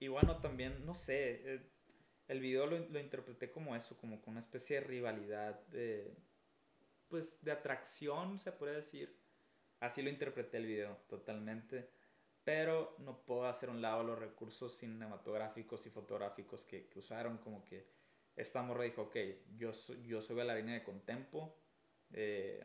y 0.00 0.08
bueno, 0.08 0.40
también, 0.40 0.84
no 0.84 0.94
sé, 0.94 1.54
eh, 1.54 1.62
el 2.26 2.40
video 2.40 2.66
lo, 2.66 2.78
lo 2.78 2.98
interpreté 2.98 3.50
como 3.50 3.76
eso, 3.76 3.96
como 3.98 4.20
con 4.20 4.32
una 4.32 4.40
especie 4.40 4.80
de 4.80 4.86
rivalidad, 4.86 5.60
de, 5.68 6.16
pues, 7.08 7.44
de 7.44 7.52
atracción, 7.52 8.38
se 8.38 8.52
puede 8.52 8.76
decir. 8.76 9.14
Así 9.78 10.02
lo 10.02 10.10
interpreté 10.10 10.56
el 10.56 10.66
video, 10.66 10.96
totalmente. 11.08 11.90
Pero 12.44 12.96
no 12.98 13.24
puedo 13.24 13.44
hacer 13.44 13.68
un 13.68 13.82
lado 13.82 14.02
los 14.02 14.18
recursos 14.18 14.76
cinematográficos 14.76 15.86
y 15.86 15.90
fotográficos 15.90 16.64
que, 16.64 16.88
que 16.88 16.98
usaron, 16.98 17.38
como 17.38 17.64
que 17.64 17.86
esta 18.36 18.62
morra 18.62 18.84
dijo, 18.84 19.02
ok, 19.02 19.16
yo 19.56 19.72
soy, 19.72 20.02
yo 20.06 20.22
soy 20.22 20.36
bailarina 20.36 20.72
de 20.72 20.82
contempo, 20.82 21.58
eh, 22.12 22.64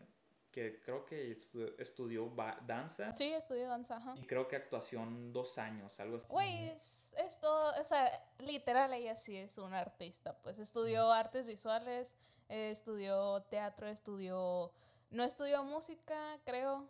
que 0.56 0.80
creo 0.82 1.06
que 1.06 1.38
estu- 1.38 1.76
estudió 1.78 2.34
danza 2.66 3.14
Sí, 3.14 3.26
estudió 3.34 3.68
danza, 3.68 3.98
ajá. 3.98 4.14
y 4.16 4.26
creo 4.26 4.48
que 4.48 4.56
actuación 4.56 5.34
dos 5.34 5.58
años, 5.58 6.00
algo 6.00 6.16
así. 6.16 6.32
Güey, 6.32 6.70
es, 6.70 7.12
es 7.18 7.38
todo, 7.42 7.74
o 7.80 7.84
sea, 7.84 8.10
literal 8.40 8.94
ella 8.94 9.16
sí 9.16 9.36
es 9.36 9.58
una 9.58 9.80
artista, 9.80 10.38
pues 10.42 10.58
estudió 10.58 11.12
artes 11.12 11.46
visuales, 11.46 12.14
eh, 12.48 12.72
estudió 12.72 13.42
teatro, 13.50 13.88
estudió, 13.88 14.72
no 15.12 15.24
estudió 15.24 15.64
música, 15.66 16.40
creo. 16.46 16.90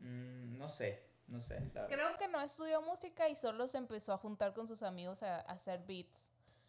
Mm, 0.00 0.58
no 0.58 0.68
sé, 0.68 1.02
no 1.28 1.40
sé. 1.40 1.58
la. 1.72 1.86
Creo 1.88 2.18
que 2.18 2.28
no 2.28 2.40
estudió 2.42 2.82
música 2.82 3.30
y 3.30 3.34
solo 3.34 3.66
se 3.66 3.78
empezó 3.78 4.12
a 4.12 4.18
juntar 4.18 4.52
con 4.52 4.68
sus 4.68 4.82
amigos 4.82 5.22
a, 5.22 5.36
a 5.36 5.52
hacer 5.52 5.82
beats. 5.86 6.28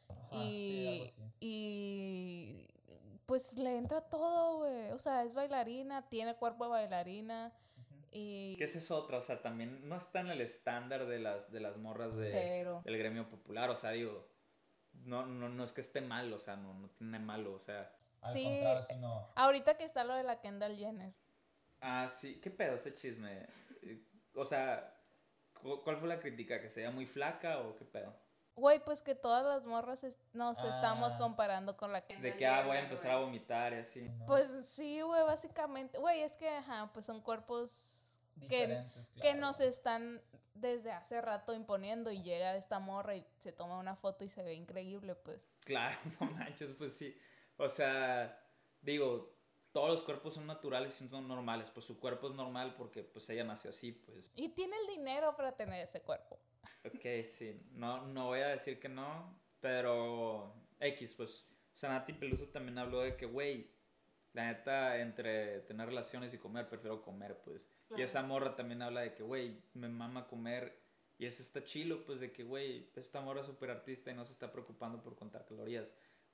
Ajá, 0.09 0.29
sí, 0.31 0.87
algo 0.87 1.03
así. 1.03 1.21
y 1.41 2.67
pues 3.27 3.53
le 3.57 3.77
entra 3.77 4.01
todo, 4.01 4.59
güey. 4.59 4.91
O 4.91 4.97
sea, 4.97 5.23
es 5.23 5.35
bailarina, 5.35 6.09
tiene 6.09 6.35
cuerpo 6.35 6.63
de 6.63 6.71
bailarina 6.71 7.53
y 8.09 8.55
Que 8.55 8.63
esa 8.63 8.79
es 8.79 8.89
otra, 8.89 9.17
o 9.17 9.21
sea, 9.21 9.41
también 9.41 9.87
no 9.87 9.97
está 9.97 10.21
en 10.21 10.29
el 10.29 10.41
estándar 10.41 11.05
de 11.05 11.19
las, 11.19 11.51
de 11.51 11.59
las 11.59 11.77
morras 11.77 12.15
de, 12.15 12.31
cero. 12.31 12.81
del 12.85 12.97
gremio 12.97 13.27
popular, 13.29 13.69
o 13.69 13.75
sea, 13.75 13.91
digo, 13.91 14.27
no, 14.93 15.25
no, 15.25 15.49
no 15.49 15.63
es 15.63 15.73
que 15.73 15.81
esté 15.81 15.99
mal, 16.01 16.31
o 16.33 16.39
sea, 16.39 16.55
no, 16.55 16.73
no 16.73 16.89
tiene 16.91 17.19
malo, 17.19 17.53
o 17.53 17.59
sea, 17.59 17.93
Al 18.21 18.33
Sí, 18.33 18.59
sino. 18.87 19.29
ahorita 19.35 19.77
que 19.77 19.83
está 19.83 20.05
lo 20.05 20.15
de 20.15 20.23
la 20.23 20.39
Kendall 20.39 20.77
Jenner. 20.77 21.13
ah, 21.81 22.07
sí, 22.09 22.39
¿qué 22.41 22.49
pedo 22.49 22.75
ese 22.75 22.95
chisme? 22.95 23.45
Eh, 23.83 24.01
O 24.35 24.45
sea, 24.45 24.97
cu- 25.61 25.83
¿cuál 25.83 25.97
fue 25.97 26.07
la 26.07 26.19
crítica? 26.19 26.61
¿Que 26.61 26.69
se 26.69 26.79
veía 26.81 26.91
muy 26.91 27.05
flaca 27.05 27.59
o 27.59 27.75
qué 27.75 27.83
pedo? 27.85 28.15
Güey, 28.57 28.83
pues 28.83 29.01
que 29.03 29.13
todas 29.15 29.45
las 29.45 29.63
morras 29.65 30.03
es- 30.03 30.17
nos 30.33 30.63
estamos 30.63 31.13
Ah. 31.13 31.17
comparando 31.19 31.77
con 31.77 31.93
la 31.93 32.01
Kendall 32.01 32.23
De 32.23 32.35
que, 32.35 32.47
ah, 32.47 32.65
voy 32.65 32.75
a 32.75 32.79
empezar 32.81 33.11
a 33.11 33.19
vomitar 33.19 33.71
y 33.73 33.77
así. 33.77 34.01
¿no? 34.09 34.25
Pues 34.25 34.49
sí, 34.67 34.99
güey, 35.01 35.23
básicamente. 35.23 35.99
Güey, 35.99 36.21
es 36.23 36.33
que, 36.37 36.49
ajá, 36.49 36.89
pues 36.91 37.05
son 37.05 37.21
cuerpos 37.21 38.19
que, 38.49 38.67
Diferentes, 38.67 39.09
que 39.11 39.21
claro. 39.21 39.39
nos 39.41 39.59
están 39.61 40.21
desde 40.55 40.91
hace 40.91 41.21
rato 41.21 41.53
imponiendo 41.53 42.09
y 42.11 42.23
llega 42.23 42.55
esta 42.55 42.79
morra 42.79 43.15
y 43.15 43.23
se 43.37 43.51
toma 43.51 43.77
una 43.77 43.95
foto 43.95 44.23
y 44.25 44.29
se 44.29 44.41
ve 44.41 44.55
increíble, 44.55 45.13
pues. 45.13 45.47
Claro, 45.63 45.95
no 46.19 46.31
manches, 46.31 46.73
pues 46.73 46.97
sí. 46.97 47.15
O 47.57 47.69
sea, 47.69 48.43
digo, 48.81 49.35
todos 49.71 49.89
los 49.89 50.01
cuerpos 50.03 50.33
son 50.33 50.47
naturales 50.47 50.99
y 50.99 51.07
son 51.07 51.27
normales. 51.27 51.69
Pues 51.69 51.85
su 51.85 51.99
cuerpo 51.99 52.27
es 52.29 52.33
normal 52.33 52.73
porque 52.75 53.03
pues 53.03 53.29
ella 53.29 53.43
nació 53.43 53.69
así, 53.69 53.91
pues. 53.91 54.31
Y 54.33 54.49
tiene 54.49 54.75
el 54.77 54.87
dinero 54.87 55.35
para 55.35 55.51
tener 55.55 55.83
ese 55.83 56.01
cuerpo. 56.01 56.39
Ok, 56.93 57.25
sí. 57.25 57.59
No, 57.73 58.05
no 58.07 58.27
voy 58.27 58.39
a 58.39 58.47
decir 58.47 58.79
que 58.79 58.89
no, 58.89 59.39
pero 59.59 60.53
X, 60.79 61.15
pues. 61.15 61.53
Sanati 61.73 62.13
Peluso 62.13 62.47
también 62.47 62.79
habló 62.79 63.01
de 63.01 63.15
que, 63.15 63.27
güey, 63.27 63.69
la 64.33 64.47
neta, 64.47 64.99
entre 64.99 65.59
tener 65.61 65.87
relaciones 65.87 66.33
y 66.33 66.39
comer, 66.39 66.67
prefiero 66.67 67.01
comer, 67.03 67.39
pues. 67.43 67.69
Y 67.95 68.01
esa 68.01 68.23
morra 68.23 68.55
también 68.55 68.81
habla 68.81 69.01
de 69.01 69.13
que, 69.13 69.23
güey, 69.23 69.61
me 69.73 69.87
mama 69.87 70.27
comer. 70.27 70.81
Y 71.19 71.25
eso 71.25 71.43
está 71.43 71.63
chilo, 71.63 72.03
pues, 72.05 72.19
de 72.19 72.31
que, 72.31 72.43
güey, 72.43 72.91
esta 72.95 73.21
morra 73.21 73.41
es 73.41 73.47
súper 73.47 73.69
artista 73.69 74.11
y 74.11 74.15
no 74.15 74.25
se 74.25 74.33
está 74.33 74.51
preocupando 74.51 75.01
por 75.03 75.15
contar 75.15 75.45
calorías. 75.45 75.87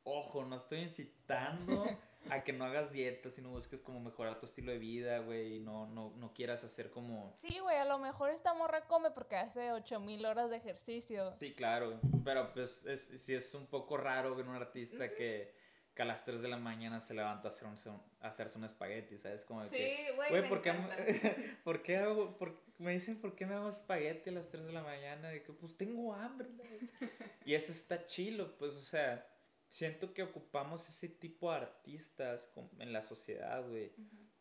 Ojo, 0.05 0.43
no 0.43 0.57
estoy 0.57 0.79
incitando 0.79 1.85
a 2.29 2.43
que 2.43 2.53
no 2.53 2.65
hagas 2.65 2.91
dietas 2.91 3.37
y 3.37 3.41
no 3.41 3.49
busques 3.49 3.81
como 3.81 3.99
mejorar 3.99 4.39
tu 4.39 4.45
estilo 4.45 4.71
de 4.71 4.77
vida, 4.77 5.19
güey, 5.19 5.57
y 5.57 5.59
no, 5.59 5.87
no, 5.87 6.11
no 6.17 6.33
quieras 6.33 6.63
hacer 6.63 6.89
como... 6.89 7.35
Sí, 7.41 7.59
güey, 7.59 7.77
a 7.77 7.85
lo 7.85 7.99
mejor 7.99 8.29
esta 8.29 8.53
morra 8.53 8.85
come 8.87 9.11
porque 9.11 9.35
hace 9.35 9.71
8000 9.71 10.25
horas 10.25 10.49
de 10.49 10.57
ejercicio. 10.57 11.31
Sí, 11.31 11.53
claro, 11.53 11.99
pero 12.23 12.51
pues 12.53 12.85
es, 12.85 13.01
sí 13.01 13.33
es 13.33 13.53
un 13.55 13.67
poco 13.67 13.97
raro 13.97 14.35
ver 14.35 14.47
un 14.47 14.55
artista 14.55 15.13
que, 15.13 15.53
que 15.95 16.01
a 16.01 16.05
las 16.05 16.25
3 16.25 16.41
de 16.41 16.47
la 16.49 16.57
mañana 16.57 16.99
se 16.99 17.13
levanta 17.13 17.47
a, 17.47 17.51
hacer 17.51 17.67
un, 17.67 17.75
a 18.21 18.27
hacerse 18.27 18.57
un 18.57 18.65
espagueti, 18.65 19.17
¿sabes? 19.17 19.43
Como 19.43 19.63
de 19.63 19.69
que, 19.69 20.11
güey. 20.15 20.29
güey, 20.29 20.49
¿por 20.49 20.61
qué, 20.61 20.73
¿por 21.63 21.81
qué 21.81 21.97
hago, 21.97 22.37
por- 22.37 22.61
me 22.77 22.91
dicen 22.93 23.21
por 23.21 23.35
qué 23.35 23.45
me 23.45 23.55
hago 23.55 23.69
espagueti 23.69 24.29
a 24.29 24.33
las 24.33 24.49
3 24.49 24.67
de 24.67 24.73
la 24.73 24.81
mañana? 24.83 25.29
De 25.29 25.43
que 25.43 25.53
pues 25.53 25.77
tengo 25.77 26.13
hambre. 26.13 26.49
güey. 26.57 26.89
y 27.45 27.53
eso 27.53 27.71
está 27.71 28.05
chilo, 28.05 28.57
pues, 28.57 28.75
o 28.75 28.81
sea, 28.81 29.25
siento 29.73 30.13
que 30.13 30.21
ocupamos 30.21 30.87
ese 30.87 31.09
tipo 31.09 31.49
de 31.49 31.57
artistas 31.57 32.47
en 32.77 32.93
la 32.93 33.01
sociedad, 33.01 33.67
güey. 33.67 33.91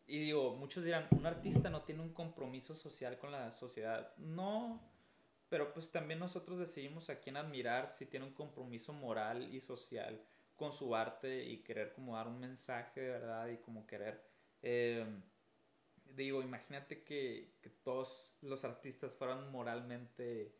Y 0.07 0.19
digo, 0.19 0.55
muchos 0.57 0.85
dirán, 0.85 1.09
un 1.11 1.25
artista 1.25 1.71
no 1.71 1.85
tiene 1.85 2.03
un 2.03 2.13
compromiso 2.13 2.75
social 2.75 3.17
con 3.17 3.33
la 3.33 3.51
sociedad. 3.51 4.15
No, 4.19 4.93
pero 5.49 5.73
pues 5.73 5.91
también 5.91 6.19
nosotros 6.19 6.59
decidimos 6.59 7.09
a 7.09 7.19
quién 7.19 7.39
admirar 7.39 7.89
si 7.89 8.05
tiene 8.05 8.27
un 8.27 8.35
compromiso 8.35 8.93
moral 8.93 9.55
y 9.55 9.63
social 9.63 10.23
con 10.55 10.71
su 10.71 10.95
arte 10.95 11.47
y 11.47 11.63
querer 11.63 11.95
como 11.95 12.15
dar 12.15 12.29
un 12.29 12.39
mensaje 12.39 13.01
de 13.01 13.09
verdad 13.09 13.49
y 13.49 13.57
como 13.57 13.87
querer... 13.87 14.23
eh, 14.61 15.07
digo, 16.15 16.43
imagínate 16.43 17.05
que, 17.05 17.57
que 17.63 17.71
todos 17.71 18.37
los 18.43 18.67
artistas 18.67 19.17
fueran 19.17 19.51
moralmente 19.51 20.55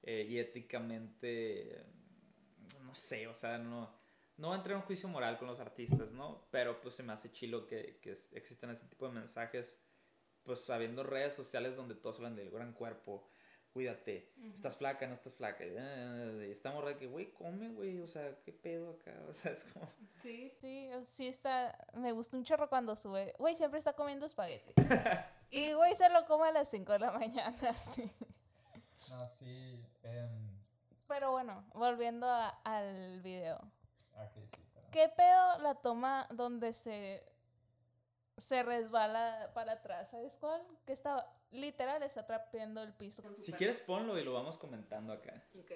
eh, 0.00 0.26
y 0.26 0.38
éticamente, 0.38 1.84
no 2.80 2.94
sé, 2.94 3.26
o 3.26 3.34
sea, 3.34 3.58
no, 3.58 4.03
no 4.36 4.48
va 4.48 4.54
a 4.54 4.56
entrar 4.58 4.72
en 4.76 4.80
un 4.80 4.86
juicio 4.86 5.08
moral 5.08 5.38
con 5.38 5.48
los 5.48 5.60
artistas, 5.60 6.12
¿no? 6.12 6.46
Pero 6.50 6.80
pues 6.80 6.94
se 6.94 7.02
me 7.02 7.12
hace 7.12 7.30
chilo 7.30 7.66
que, 7.66 7.98
que 8.00 8.12
existan 8.32 8.70
este 8.70 8.86
tipo 8.86 9.06
de 9.06 9.12
mensajes, 9.14 9.80
pues 10.42 10.68
habiendo 10.70 11.02
redes 11.02 11.34
sociales 11.34 11.76
donde 11.76 11.94
todos 11.94 12.16
hablan 12.16 12.36
del 12.36 12.50
gran 12.50 12.72
cuerpo, 12.72 13.26
cuídate, 13.72 14.32
estás 14.52 14.76
flaca, 14.76 15.06
no 15.06 15.14
estás 15.14 15.34
flaca, 15.34 15.64
eh, 15.64 16.48
estamos 16.50 16.84
de 16.86 16.96
que, 16.96 17.06
güey, 17.06 17.32
come, 17.32 17.70
güey, 17.70 17.98
o 18.00 18.06
sea, 18.06 18.36
¿qué 18.44 18.52
pedo 18.52 18.90
acá? 19.00 19.12
O 19.28 19.32
sea, 19.32 19.52
es 19.52 19.64
como... 19.64 19.88
Sí, 20.22 20.52
sí, 20.60 20.90
o- 20.94 21.04
sí 21.04 21.26
está. 21.28 21.76
Me 21.94 22.12
gusta 22.12 22.36
un 22.36 22.44
chorro 22.44 22.68
cuando 22.68 22.94
sube. 22.96 23.34
Güey, 23.38 23.54
siempre 23.54 23.78
está 23.78 23.92
comiendo 23.94 24.26
espagueti. 24.26 24.72
y 25.50 25.72
güey 25.72 25.94
se 25.96 26.08
lo 26.10 26.24
come 26.26 26.48
a 26.48 26.52
las 26.52 26.70
5 26.70 26.92
de 26.92 26.98
la 27.00 27.12
mañana. 27.12 27.74
sí. 27.94 28.10
No, 29.10 29.26
sí. 29.26 29.84
em, 30.02 30.56
Pero 31.08 31.32
bueno, 31.32 31.66
volviendo 31.74 32.26
a- 32.26 32.48
al 32.64 33.20
video. 33.22 33.60
Sí, 34.48 34.64
pero. 34.74 34.86
¿Qué 34.90 35.08
pedo 35.16 35.58
la 35.58 35.74
toma 35.76 36.26
donde 36.30 36.72
se 36.72 37.24
se 38.36 38.62
resbala 38.62 39.50
para 39.54 39.72
atrás? 39.72 40.10
¿Sabes 40.10 40.34
cuál? 40.40 40.62
Que 40.86 40.92
está 40.92 41.30
literal 41.50 42.02
está 42.02 42.26
trapeando 42.26 42.82
el 42.82 42.92
piso. 42.94 43.22
Si 43.38 43.52
quieres 43.52 43.80
ponlo 43.80 44.18
y 44.18 44.24
lo 44.24 44.32
vamos 44.32 44.58
comentando 44.58 45.12
acá. 45.12 45.42
Ok. 45.58 45.70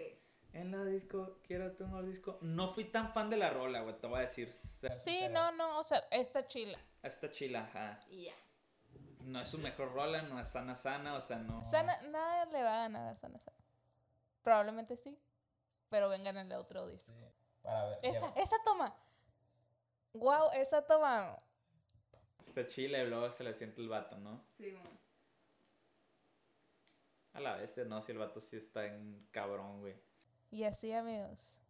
En 0.52 0.72
la 0.72 0.82
disco, 0.84 1.38
quiero 1.46 1.72
no 1.86 2.02
disco. 2.02 2.38
No 2.40 2.68
fui 2.68 2.84
tan 2.84 3.12
fan 3.12 3.28
de 3.30 3.36
la 3.36 3.50
rola, 3.50 3.82
güey, 3.82 3.98
te 3.98 4.06
voy 4.06 4.18
a 4.18 4.20
decir. 4.22 4.50
Sí, 4.52 5.28
no, 5.30 5.52
no, 5.52 5.78
o 5.78 5.84
sea, 5.84 5.98
está 6.10 6.46
chila. 6.46 6.78
Está 7.02 7.30
chila, 7.30 7.64
ajá. 7.64 8.00
Y 8.08 8.24
ya. 8.24 8.34
No 9.20 9.42
es 9.42 9.48
su 9.48 9.58
mejor 9.58 9.92
rola, 9.92 10.22
no 10.22 10.40
es 10.40 10.48
sana 10.48 10.74
sana, 10.74 11.14
o 11.14 11.20
sea, 11.20 11.38
no. 11.38 11.60
Sana- 11.60 12.00
nada 12.08 12.46
le 12.46 12.62
va 12.62 12.70
a 12.70 12.78
ganar 12.88 13.08
a 13.08 13.14
Sana 13.16 13.38
Sana. 13.38 13.58
Probablemente 14.42 14.96
sí. 14.96 15.18
Pero 15.90 16.08
vengan 16.08 16.36
en 16.38 16.46
el 16.46 16.52
otro 16.54 16.86
disco. 16.88 17.12
Sí, 17.12 17.24
para 17.68 17.88
ver. 17.90 17.98
Esa, 18.02 18.32
esa 18.36 18.56
toma. 18.64 18.94
Wow, 20.14 20.50
esa 20.54 20.82
toma. 20.86 21.36
Está 22.40 22.66
chila 22.66 23.02
y 23.02 23.08
luego 23.08 23.30
se 23.30 23.44
le 23.44 23.52
siente 23.52 23.80
el 23.80 23.88
vato, 23.88 24.16
¿no? 24.16 24.42
Sí, 24.56 24.74
A 27.34 27.40
la 27.40 27.56
vez, 27.56 27.76
no, 27.86 28.00
si 28.00 28.12
el 28.12 28.18
vato 28.18 28.40
sí 28.40 28.56
está 28.56 28.86
en 28.86 29.28
cabrón, 29.30 29.80
güey. 29.80 29.96
Y 30.50 30.64
así, 30.64 30.92
amigos. 30.92 31.62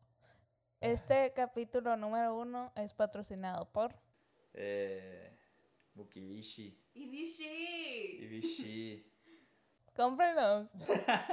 Este 0.80 1.32
capítulo 1.34 1.96
número 1.96 2.36
uno 2.36 2.72
es 2.76 2.94
patrocinado 2.94 3.70
por. 3.72 3.92
Eh. 4.54 5.36
Bukibishi. 5.94 6.80
Ibishi. 6.94 8.22
Ibishi. 8.22 9.12
Cómprenos. 9.96 10.76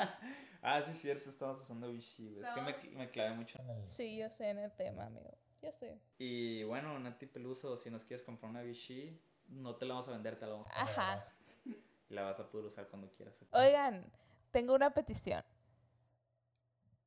ah, 0.66 0.82
sí, 0.82 0.92
es 0.92 0.98
cierto, 1.00 1.30
estamos 1.30 1.60
usando 1.62 1.90
Ibishi, 1.90 2.30
güey. 2.30 2.42
Es 2.44 2.50
que 2.52 2.62
me, 2.62 2.76
me 2.98 3.10
clavé 3.12 3.32
mucho. 3.36 3.60
en 3.62 3.70
el- 3.70 3.86
Sí, 3.86 4.18
yo 4.18 4.30
sé 4.30 4.50
en 4.50 4.58
el 4.60 4.72
tema, 4.74 5.06
amigo. 5.06 5.38
Yo 5.62 5.72
sé. 5.72 6.00
Y 6.20 6.64
bueno, 6.64 7.00
Nati 7.00 7.26
Peluso, 7.26 7.78
si 7.78 7.90
nos 7.90 8.04
quieres 8.06 8.24
comprar 8.26 8.50
una 8.52 8.64
Ibishi, 8.64 9.20
no 9.48 9.76
te 9.76 9.86
la 9.86 9.94
vamos 9.94 10.08
a 10.08 10.12
vender, 10.12 10.38
te 10.38 10.46
la 10.46 10.52
vamos 10.54 10.68
a 10.72 10.82
Ajá. 10.82 11.24
y 11.66 12.14
la 12.14 12.24
vas 12.24 12.40
a 12.40 12.50
poder 12.50 12.66
usar 12.68 12.88
cuando 12.88 13.12
quieras. 13.12 13.44
Oigan, 13.52 14.12
tengo 14.52 14.76
una 14.76 14.92
petición. 14.94 15.44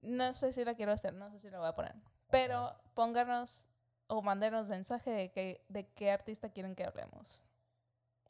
No 0.01 0.33
sé 0.33 0.53
si 0.53 0.65
la 0.65 0.75
quiero 0.75 0.93
hacer, 0.93 1.13
no 1.15 1.31
sé 1.31 1.39
si 1.39 1.51
la 1.51 1.59
voy 1.59 1.69
a 1.69 1.75
poner. 1.75 1.95
Pero 2.31 2.75
pónganos 2.95 3.69
o 4.07 4.23
mándenos 4.23 4.69
mensaje 4.69 5.11
de, 5.11 5.31
que, 5.31 5.65
de 5.69 5.89
qué 5.89 6.11
artista 6.11 6.51
quieren 6.51 6.75
que 6.75 6.85
hablemos. 6.85 7.47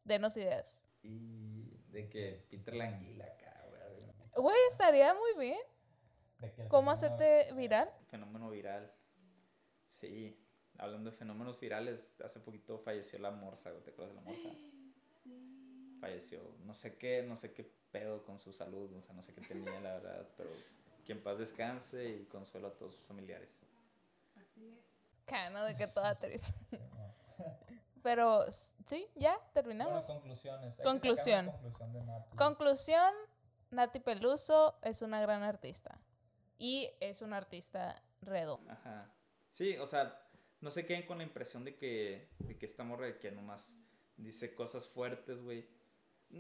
Denos 0.05 0.37
ideas. 0.37 0.87
Y 1.03 1.77
de 1.91 2.09
que 2.09 2.47
Peter 2.51 2.75
Languila 2.75 3.27
acá, 3.27 3.48
güey. 4.39 4.57
Estaría 4.71 5.15
muy 5.15 5.35
bien. 5.39 5.59
¿Cómo 6.69 6.91
fenómeno- 6.91 6.91
hacerte 6.93 7.53
viral? 7.55 7.91
Fenómeno 8.11 8.51
viral. 8.51 8.93
Sí, 9.85 10.39
hablando 10.79 11.11
de 11.11 11.17
fenómenos 11.17 11.59
virales, 11.59 12.15
hace 12.25 12.41
poquito 12.41 12.79
falleció 12.79 13.19
la 13.19 13.31
morsa, 13.31 13.73
¿te 13.83 13.91
acuerdas 13.91 14.15
de 14.15 14.21
la 14.23 14.23
morsa? 14.23 14.49
Falleció, 16.01 16.41
no 16.65 16.75
sé 16.75 16.97
qué, 16.97 17.23
no 17.25 17.37
sé 17.37 17.53
qué 17.53 17.65
pedo 17.91 18.23
con 18.25 18.39
su 18.39 18.53
salud, 18.53 18.93
o 18.95 19.03
sea, 19.03 19.15
no 19.15 19.23
sé 19.23 19.35
qué 19.35 19.41
tenía, 19.41 19.81
la 19.81 19.95
verdad, 19.95 20.29
pero 20.37 20.51
que 21.05 21.13
en 21.13 21.23
paz 21.23 21.39
descanse 21.39 22.09
y 22.09 22.25
consuelo 22.27 22.69
a 22.69 22.77
todos 22.77 22.95
sus 22.95 23.05
familiares. 23.05 23.63
Cano 25.27 25.65
de 25.65 25.77
que 25.77 25.87
toda 25.95 26.15
triste. 26.15 26.53
Sí. 26.71 26.79
Pero 28.03 28.41
sí, 28.53 29.09
ya 29.17 29.33
Bueno, 29.37 29.51
terminamos. 29.53 30.07
conclusiones. 30.07 30.77
que 30.77 30.85
sacar 30.85 30.93
Conclusión. 30.93 31.47
conclusión. 31.51 32.37
Conclusión, 32.37 33.13
Nati 33.71 34.01
Peluso 34.01 34.79
es 34.83 35.03
una 35.03 35.21
gran 35.21 35.43
artista. 35.43 35.99
Y 36.59 36.91
es 37.01 37.23
un 37.23 37.33
artista 37.33 38.03
redondo. 38.21 38.71
Ajá. 38.73 39.15
Sí, 39.51 39.77
o 39.77 39.87
sea, 39.87 40.21
no 40.61 40.71
se 40.71 40.87
queden 40.87 41.07
con 41.07 41.19
la 41.19 41.25
impresión 41.25 41.65
de 41.65 41.77
que, 41.77 42.31
de 42.39 42.59
que 42.59 42.67
esta 42.67 42.85
morra 42.85 43.07
de 43.07 43.19
que 43.19 43.31
nomás 43.31 43.79
dice 44.17 44.55
cosas 44.55 44.89
fuertes, 44.89 45.41
güey. 45.43 45.69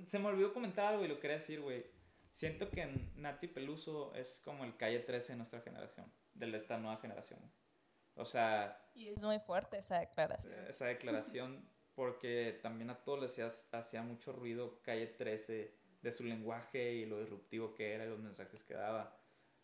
Se 0.06 0.18
me 0.18 0.26
olvidó 0.28 0.52
comentar 0.52 0.86
algo 0.86 1.04
y 1.04 1.08
lo 1.08 1.20
quería 1.20 1.36
decir, 1.36 1.60
güey. 1.60 1.86
Siento 2.30 2.68
que 2.70 2.86
Nati 3.16 3.46
Peluso 3.48 4.14
es 4.14 4.40
como 4.44 4.64
el 4.64 4.76
calle 4.76 5.00
13 5.00 5.32
de 5.32 5.36
nuestra 5.36 5.60
generación, 5.60 6.12
de 6.34 6.56
esta 6.56 6.78
nueva 6.78 6.98
generación. 6.98 7.40
O 8.14 8.24
sea, 8.24 8.84
Y 8.94 9.08
es 9.08 9.24
muy 9.24 9.38
fuerte 9.38 9.78
esa 9.78 10.00
declaración. 10.00 10.54
esa 10.68 10.86
declaración, 10.86 11.68
porque 11.94 12.58
también 12.62 12.90
a 12.90 13.02
todos 13.04 13.20
les 13.20 13.38
hacía, 13.38 13.78
hacía 13.78 14.02
mucho 14.02 14.32
ruido 14.32 14.82
calle 14.82 15.06
13 15.06 15.77
de 16.02 16.12
su 16.12 16.24
lenguaje 16.24 16.94
y 16.94 17.06
lo 17.06 17.20
disruptivo 17.20 17.74
que 17.74 17.92
era 17.92 18.04
y 18.04 18.08
los 18.08 18.18
mensajes 18.18 18.62
que 18.62 18.74
daba. 18.74 19.16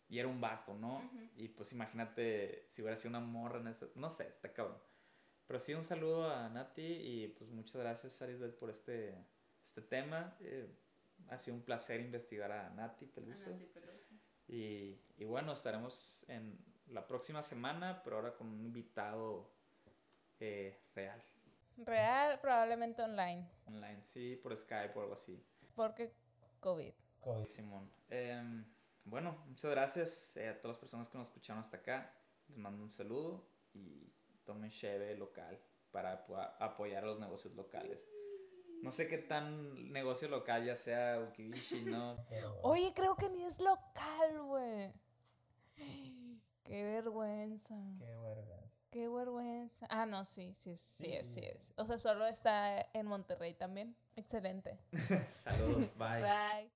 Y 0.07 0.19
era 0.19 0.27
un 0.27 0.39
vato, 0.39 0.73
¿no? 0.75 0.97
Ujú. 0.97 1.29
Y 1.35 1.47
pues 1.49 1.71
imagínate 1.71 2.65
si 2.67 2.81
hubiera 2.81 2.95
sido 2.95 3.09
una 3.09 3.19
morra 3.19 3.59
en 3.59 3.67
este... 3.67 3.87
No 3.95 4.09
sé, 4.09 4.27
está 4.27 4.53
cabrón. 4.53 4.77
Pero 5.47 5.59
sí, 5.59 5.73
un 5.73 5.83
saludo 5.83 6.29
a 6.29 6.49
Nati 6.49 6.81
y 6.81 7.27
pues 7.29 7.49
muchas 7.49 7.75
gracias, 7.75 8.21
Arisbeth, 8.21 8.55
por 8.57 8.69
este, 8.69 9.15
este 9.63 9.81
tema. 9.81 10.35
Eh, 10.41 10.67
ha 11.29 11.37
sido 11.37 11.55
un 11.55 11.63
placer 11.63 12.01
investigar 12.01 12.51
a 12.51 12.69
Nati 12.71 13.05
Peluso. 13.05 13.51
Y, 14.47 14.99
y 15.17 15.23
bueno, 15.25 15.53
estaremos 15.53 16.25
en 16.29 16.57
la 16.87 17.07
próxima 17.07 17.41
semana, 17.41 18.01
pero 18.03 18.17
ahora 18.17 18.33
con 18.35 18.47
un 18.47 18.63
invitado 18.63 19.51
eh, 20.39 20.77
real, 20.93 21.21
Real, 21.77 22.39
probablemente 22.39 23.01
online. 23.01 23.49
online, 23.65 24.01
sí, 24.01 24.39
por 24.41 24.55
Skype 24.55 24.97
o 24.97 25.01
algo 25.01 25.13
así. 25.13 25.43
Porque 25.75 26.13
COVID. 26.65 26.93
COVID. 27.21 27.45
Simón. 27.45 27.91
Em, 28.09 28.65
bueno, 29.03 29.37
muchas 29.47 29.69
gracias 29.71 30.35
eh, 30.37 30.49
a 30.49 30.55
todas 30.59 30.75
las 30.75 30.79
personas 30.79 31.07
que 31.09 31.17
nos 31.17 31.27
escucharon 31.27 31.61
hasta 31.61 31.77
acá. 31.77 32.11
Les 32.47 32.57
mando 32.57 32.81
un 32.83 32.89
saludo 32.89 33.47
y 33.73 34.11
tomen 34.45 34.69
cheve 34.71 35.15
local 35.15 35.59
para 35.91 36.25
apo- 36.25 36.55
apoyar 36.59 37.03
a 37.03 37.07
los 37.07 37.19
negocios 37.19 37.53
locales. 37.55 38.07
No 38.81 38.91
sé 38.91 39.07
qué 39.07 39.17
tan 39.19 39.91
negocio 39.91 40.27
local 40.27 40.65
ya 40.65 40.75
sea 40.75 41.19
Ukibishi, 41.19 41.85
¿no? 41.85 42.17
Pero, 42.29 42.59
Oye, 42.63 42.91
creo 42.95 43.15
que 43.15 43.29
ni 43.29 43.43
es 43.43 43.59
local, 43.61 44.41
güey. 44.43 44.91
Qué 46.63 46.83
vergüenza. 46.83 47.75
Qué 47.99 48.05
vergüenza. 48.05 48.64
Qué 48.95 49.09
vergüenza. 49.09 49.85
Ah, 49.89 50.05
no, 50.05 50.23
sí, 50.23 50.53
sí, 50.53 50.77
sí, 50.77 51.11
es, 51.11 51.27
sí 51.27 51.41
Sí. 51.41 51.45
es. 51.45 51.73
O 51.75 51.83
sea, 51.83 51.99
solo 51.99 52.25
está 52.27 52.79
en 52.93 53.05
Monterrey 53.07 53.53
también. 53.53 53.93
Excelente. 54.15 54.79
Saludos, 55.29 55.89
bye. 55.97 56.21
Bye. 56.21 56.71